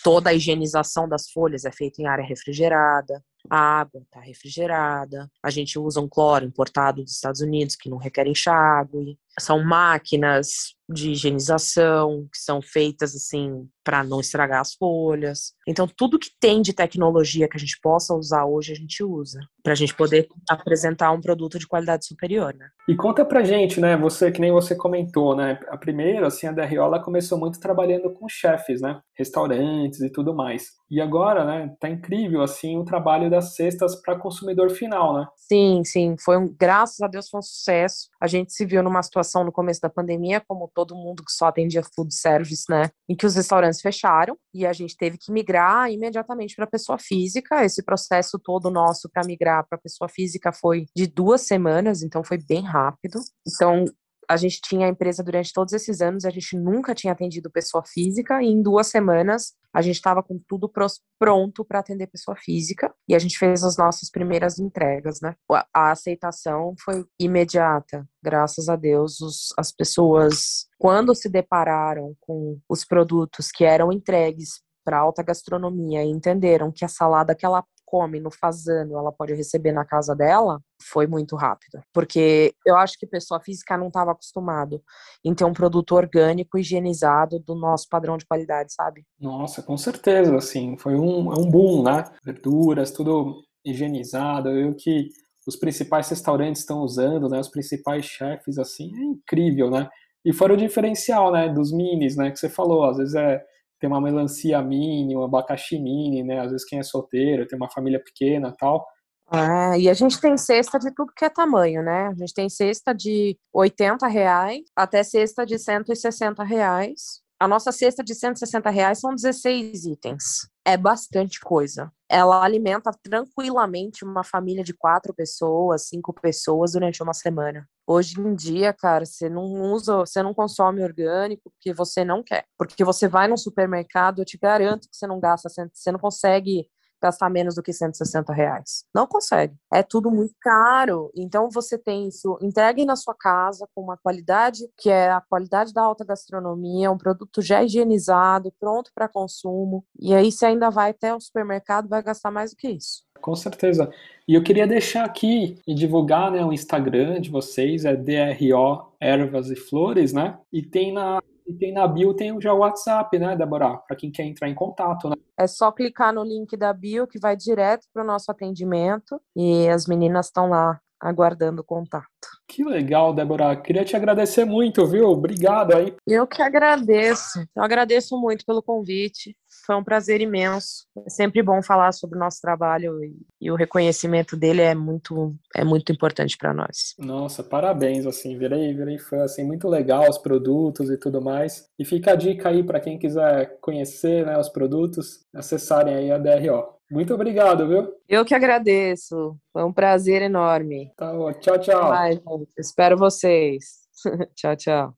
toda 0.02 0.30
a 0.30 0.34
higienização 0.34 1.10
das 1.10 1.30
folhas 1.30 1.66
é 1.66 1.72
feita 1.74 2.02
em 2.02 2.08
área 2.08 2.26
refrigerada. 2.26 3.22
A 3.50 3.82
água 3.82 4.02
está 4.02 4.22
refrigerada. 4.22 5.30
A 5.44 5.50
gente 5.50 5.78
usa 5.78 6.00
um 6.00 6.08
cloro 6.08 6.46
importado 6.46 7.04
dos 7.04 7.14
Estados 7.14 7.42
Unidos 7.42 7.76
que 7.76 7.90
não 7.90 7.98
requer 7.98 8.28
enxágue. 8.28 9.18
São 9.40 9.64
máquinas 9.64 10.78
de 10.90 11.12
higienização, 11.12 12.28
que 12.32 12.40
são 12.40 12.62
feitas 12.62 13.14
assim 13.16 13.68
para 13.84 14.04
não 14.04 14.20
estragar 14.20 14.62
as 14.62 14.74
folhas. 14.74 15.54
Então, 15.66 15.88
tudo 15.88 16.20
que 16.20 16.30
tem 16.40 16.62
de 16.62 16.74
tecnologia 16.74 17.48
que 17.48 17.56
a 17.56 17.60
gente 17.60 17.80
possa 17.82 18.14
usar 18.14 18.46
hoje, 18.46 18.74
a 18.74 18.76
gente 18.76 19.02
usa, 19.02 19.40
para 19.64 19.72
a 19.72 19.76
gente 19.76 19.96
poder 19.96 20.28
apresentar 20.50 21.12
um 21.12 21.22
produto 21.22 21.58
de 21.58 21.66
qualidade 21.66 22.06
superior, 22.06 22.54
né? 22.54 22.68
E 22.88 22.96
conta 22.96 23.24
pra 23.24 23.44
gente, 23.44 23.80
né, 23.80 23.96
você, 23.96 24.30
que 24.30 24.42
nem 24.42 24.52
você 24.52 24.76
comentou, 24.76 25.36
né, 25.36 25.60
a 25.70 25.78
primeira, 25.78 26.28
assim, 26.28 26.48
a 26.48 26.52
Derriola 26.52 27.02
começou 27.02 27.38
muito 27.38 27.62
trabalhando 27.62 28.12
com 28.12 28.28
chefes, 28.28 28.82
né, 28.82 29.00
restaurantes 29.18 30.02
e 30.02 30.10
tudo 30.10 30.34
mais. 30.34 30.72
E 30.92 31.00
agora, 31.00 31.46
né, 31.46 31.74
tá 31.80 31.90
incrível, 31.90 32.42
assim, 32.42 32.78
o 32.78 32.84
trabalho 32.84 33.30
das 33.30 33.56
cestas 33.56 33.96
para 34.02 34.20
consumidor 34.20 34.70
final, 34.70 35.18
né? 35.18 35.28
Sim, 35.38 35.82
sim, 35.86 36.16
foi 36.20 36.38
um, 36.38 36.54
graças 36.60 37.00
a 37.00 37.08
Deus 37.08 37.30
foi 37.30 37.40
um 37.40 37.44
sucesso. 37.44 38.10
A 38.20 38.28
gente 38.28 38.54
se 38.54 38.66
viu 38.66 38.82
numa 38.84 39.02
situação 39.04 39.44
no 39.44 39.52
começo 39.52 39.82
da 39.82 39.90
pandemia, 39.90 40.42
como 40.48 40.70
todo 40.74 40.96
mundo 40.96 41.24
que 41.24 41.32
só 41.32 41.46
atendia 41.48 41.84
food 41.96 42.14
service, 42.14 42.66
né, 42.70 42.90
em 43.08 43.16
que 43.16 43.26
os 43.26 43.36
restaurantes 43.36 43.82
fecharam 43.82 44.38
e 44.54 44.66
a 44.66 44.74
gente 44.74 44.96
teve 44.98 45.18
que 45.18 45.32
migrar 45.32 45.92
imediatamente 45.92 46.56
para 46.56 46.68
pessoa 46.68 46.98
física. 46.98 47.64
Esse 47.64 47.84
processo 47.84 48.40
todo 48.40 48.70
nosso 48.70 49.10
para 49.10 49.26
migrar 49.26 49.66
para 49.68 49.78
pessoa 49.78 50.10
física 50.10 50.52
foi 50.52 50.86
de 50.96 51.08
duas 51.08 51.42
semanas, 51.42 52.02
então 52.02 52.24
foi 52.24 52.38
bem 52.38 52.64
rápido. 52.64 53.20
Então 53.48 53.86
a 54.30 54.36
gente 54.36 54.60
tinha 54.62 54.88
a 54.88 54.90
empresa 54.90 55.24
durante 55.24 55.54
todos 55.54 55.74
esses 55.74 56.02
anos, 56.02 56.26
a 56.26 56.30
gente 56.30 56.58
nunca 56.58 56.94
tinha 56.94 57.14
atendido 57.14 57.50
pessoa 57.50 57.84
física, 57.86 58.42
e 58.42 58.48
em 58.48 58.62
duas 58.62 58.88
semanas 58.88 59.54
a 59.74 59.82
gente 59.82 59.96
estava 59.96 60.24
com 60.24 60.40
tudo 60.48 60.72
pronto 61.20 61.64
para 61.64 61.80
atender 61.80 62.08
pessoa 62.08 62.36
física, 62.36 62.94
e 63.08 63.16
a 63.16 63.20
gente 63.20 63.38
fez 63.38 63.64
as 63.64 63.78
nossas 63.78 64.10
primeiras 64.10 64.60
entregas, 64.60 65.22
né? 65.22 65.36
A 65.74 65.92
aceitação 65.92 66.76
foi 66.84 67.06
imediata, 67.20 68.08
graças 68.24 68.70
a 68.70 68.76
Deus. 68.76 69.22
Os, 69.22 69.54
as 69.58 69.72
pessoas, 69.72 70.68
quando 70.80 71.14
se 71.14 71.30
depararam 71.30 72.16
com 72.22 72.60
os 72.68 72.84
produtos 72.84 73.50
que 73.52 73.64
eram 73.64 73.92
entregues 73.92 74.62
para 74.84 75.00
alta 75.00 75.22
gastronomia 75.22 76.04
e 76.04 76.10
entenderam 76.10 76.72
que 76.72 76.86
a 76.86 76.88
salada 76.88 77.36
que 77.36 77.46
ela 77.46 77.64
come 77.88 78.20
no 78.20 78.30
fazano, 78.30 78.98
ela 78.98 79.14
pode 79.14 79.34
receber 79.34 79.72
na 79.72 79.86
casa 79.86 80.14
dela, 80.14 80.60
foi 80.82 81.08
muito 81.08 81.38
rápido. 81.38 81.82
Porque 81.94 82.54
eu 82.66 82.76
acho 82.76 83.00
que 83.00 83.08
pessoa 83.08 83.40
física 83.40 83.78
não 83.78 83.88
estava 83.88 84.12
acostumado 84.12 84.84
em 85.24 85.34
ter 85.34 85.46
um 85.46 85.54
produto 85.54 85.96
orgânico, 85.96 86.60
higienizado, 86.60 87.40
do 87.40 87.56
nosso 87.56 87.88
padrão 87.90 88.18
de 88.18 88.26
qualidade, 88.26 88.74
sabe? 88.74 89.06
Nossa, 89.18 89.64
com 89.64 89.78
certeza, 89.78 90.36
assim, 90.36 90.78
foi 90.78 90.96
um, 90.96 91.32
é 91.32 91.40
um 91.40 91.50
boom, 91.50 91.82
né? 91.82 92.04
Verduras, 92.26 92.92
tudo 92.92 93.42
higienizado, 93.66 94.50
eu 94.50 94.76
que 94.76 95.08
os 95.48 95.56
principais 95.56 96.10
restaurantes 96.10 96.62
estão 96.62 96.82
usando, 96.82 97.30
né? 97.30 97.40
Os 97.40 97.48
principais 97.48 98.06
chefes, 98.06 98.60
assim, 98.60 98.92
é 98.98 99.04
incrível, 99.04 99.72
né? 99.72 99.88
E 100.26 100.34
fora 100.34 100.54
o 100.54 100.58
diferencial, 100.58 101.32
né? 101.32 101.48
Dos 101.48 101.72
minis, 101.72 102.18
né? 102.18 102.32
Que 102.32 102.38
você 102.38 102.50
falou, 102.50 102.84
às 102.84 102.98
vezes 102.98 103.16
é 103.16 103.42
tem 103.80 103.90
uma 103.90 104.02
melancia 104.02 104.62
mini, 104.62 105.16
um 105.16 105.24
abacaxi 105.24 105.80
mini, 105.80 106.24
né? 106.24 106.40
Às 106.40 106.52
vezes 106.52 106.68
quem 106.68 106.80
é 106.80 106.84
solteiro, 106.84 107.48
tem 107.48 107.58
uma 107.58 107.70
família 107.70 108.02
pequena 108.04 108.54
tal. 108.58 108.86
É, 109.32 109.80
e 109.80 109.90
a 109.90 109.94
gente 109.94 110.22
tem 110.22 110.38
cesta 110.38 110.80
de 110.80 110.90
tudo 110.94 111.12
que 111.16 111.26
é 111.26 111.30
tamanho, 111.30 111.84
né? 111.84 112.08
A 112.08 112.14
gente 112.14 112.34
tem 112.34 112.50
cesta 112.50 112.94
de 112.94 113.38
80 113.54 114.08
reais 114.08 114.62
até 114.76 115.04
cesta 115.04 115.46
de 115.46 115.60
160 115.60 116.44
reais. 116.44 117.22
A 117.40 117.48
nossa 117.48 117.72
cesta 117.72 118.04
de 118.04 118.16
160 118.16 118.70
reais 118.70 119.00
são 119.00 119.14
16 119.14 119.86
itens. 119.86 120.50
É 120.70 120.76
bastante 120.76 121.40
coisa. 121.40 121.90
Ela 122.10 122.44
alimenta 122.44 122.92
tranquilamente 123.02 124.04
uma 124.04 124.22
família 124.22 124.62
de 124.66 124.74
quatro 124.74 125.14
pessoas, 125.14 125.88
cinco 125.88 126.12
pessoas 126.12 126.74
durante 126.74 127.02
uma 127.02 127.14
semana. 127.14 127.66
Hoje 127.88 128.20
em 128.20 128.36
dia, 128.36 128.74
cara, 128.74 129.06
você 129.06 129.30
não 129.30 129.46
usa, 129.46 130.00
você 130.00 130.22
não 130.22 130.34
consome 130.34 130.84
orgânico 130.84 131.50
porque 131.50 131.74
você 131.74 132.04
não 132.04 132.22
quer. 132.22 132.44
Porque 132.58 132.84
você 132.84 133.08
vai 133.08 133.30
no 133.30 133.38
supermercado, 133.38 134.20
eu 134.20 134.26
te 134.26 134.38
garanto 134.38 134.90
que 134.90 134.98
você 134.98 135.08
não 135.08 135.22
gasta, 135.22 135.48
você 135.50 135.90
não 135.90 136.00
consegue 136.00 136.68
gastar 137.02 137.30
menos 137.30 137.56
do 137.56 137.64
que 137.64 137.74
160 137.74 138.34
reais. 138.34 138.84
Não 138.94 139.08
consegue. 139.08 139.56
É 139.74 139.84
tudo 139.84 140.12
muito 140.12 140.34
caro. 140.42 141.12
Então 141.16 141.50
você 141.50 141.78
tem 141.78 142.08
isso, 142.08 142.38
entregue 142.42 142.86
na 142.86 142.96
sua 142.96 143.14
casa 143.14 143.68
com 143.74 143.82
uma 143.82 143.98
qualidade 143.98 144.68
que 144.78 144.90
é 144.90 145.12
a 145.12 145.22
qualidade 145.22 145.74
da 145.74 145.82
alta 145.82 146.06
gastronomia, 146.06 146.92
um 146.92 146.98
produto 146.98 147.42
já 147.42 147.64
higienizado, 147.64 148.54
pronto 148.60 148.92
para 148.94 149.08
consumo. 149.08 149.86
E 150.00 150.14
aí 150.14 150.32
você 150.32 150.48
ainda 150.48 150.70
vai 150.70 150.92
até 150.92 151.14
o 151.14 151.20
supermercado, 151.20 151.90
vai 151.90 152.02
gastar 152.02 152.32
mais 152.32 152.52
do 152.52 152.58
que 152.58 152.70
isso. 152.70 153.08
Com 153.22 153.36
certeza. 153.36 153.92
E 154.28 154.36
eu 154.36 154.44
queria 154.44 154.68
deixar 154.68 155.06
aqui 155.06 155.58
e 155.66 155.74
divulgar 155.74 156.32
né, 156.32 156.44
o 156.44 156.54
Instagram 156.54 157.20
de 157.20 157.30
vocês, 157.30 157.86
é 157.86 157.96
DRO 157.96 158.94
Ervas 159.00 159.50
e 159.50 159.56
Flores, 159.56 160.14
né? 160.14 160.38
E 160.52 160.62
tem 160.62 160.94
na 160.94 161.22
e 161.48 161.54
tem 161.54 161.74
na 161.74 161.88
bio, 161.88 162.14
tem 162.14 162.40
já 162.42 162.54
o 162.54 162.60
WhatsApp, 162.60 163.18
né, 163.18 163.36
Débora? 163.36 163.78
Para 163.78 163.96
quem 163.96 164.12
quer 164.12 164.24
entrar 164.24 164.50
em 164.50 164.56
contato, 164.56 165.10
né? 165.10 165.16
É 165.38 165.48
só 165.48 165.72
clicar 165.72 166.14
no 166.14 166.24
link 166.24 166.58
da 166.58 166.74
bio 166.74 167.08
que 167.08 167.20
vai 167.20 167.36
direto 167.36 167.88
para 167.94 168.04
o 168.04 168.06
nosso 168.06 168.30
atendimento 168.30 169.22
e 169.36 169.68
as 169.70 169.86
meninas 169.86 170.28
estão 170.28 170.50
lá 170.50 170.80
aguardando 171.00 171.62
o 171.62 171.66
contato. 171.66 172.08
Que 172.48 172.64
legal, 172.64 173.14
Débora. 173.14 173.56
Queria 173.56 173.86
te 173.86 173.96
agradecer 173.96 174.46
muito, 174.46 174.86
viu? 174.88 175.10
Obrigado 175.10 175.76
aí. 175.76 175.96
Eu 176.06 176.26
que 176.26 176.42
agradeço. 176.42 177.40
Eu 177.56 177.64
agradeço 177.64 178.20
muito 178.20 178.46
pelo 178.46 178.64
convite. 178.64 179.36
Foi 179.68 179.76
um 179.76 179.84
prazer 179.84 180.22
imenso. 180.22 180.86
É 181.06 181.10
sempre 181.10 181.44
bom 181.44 181.62
falar 181.62 181.92
sobre 181.92 182.16
o 182.16 182.20
nosso 182.20 182.40
trabalho 182.40 183.04
e, 183.04 183.14
e 183.42 183.52
o 183.52 183.56
reconhecimento 183.56 184.38
dele 184.38 184.62
é 184.62 184.74
muito 184.74 185.36
é 185.54 185.66
muito 185.66 185.92
importante 185.92 186.38
para 186.38 186.54
nós. 186.54 186.96
Nossa, 186.98 187.44
parabéns 187.44 188.06
assim. 188.06 188.38
Virei, 188.38 188.74
virei 188.74 188.98
fã 188.98 189.24
assim, 189.24 189.44
muito 189.44 189.68
legal 189.68 190.10
os 190.10 190.18
produtos 190.18 190.90
e 190.90 190.96
tudo 190.96 191.22
mais. 191.22 191.68
E 191.78 191.84
fica 191.84 192.14
a 192.14 192.16
dica 192.16 192.48
aí 192.48 192.64
para 192.64 192.80
quem 192.80 192.98
quiser 192.98 193.60
conhecer, 193.60 194.26
né, 194.26 194.40
os 194.40 194.48
produtos, 194.48 195.26
acessarem 195.36 195.96
aí 195.96 196.12
a 196.12 196.18
DRO. 196.18 196.78
Muito 196.90 197.14
obrigado, 197.14 197.68
viu? 197.68 197.94
Eu 198.08 198.24
que 198.24 198.34
agradeço. 198.34 199.38
Foi 199.52 199.66
um 199.66 199.74
prazer 199.74 200.22
enorme. 200.22 200.94
Tá, 200.96 201.12
tchau, 201.42 201.60
tchau. 201.60 201.90
Vai, 201.90 202.18
Espero 202.58 202.98
vocês. 202.98 203.86
tchau, 204.34 204.56
tchau. 204.56 204.94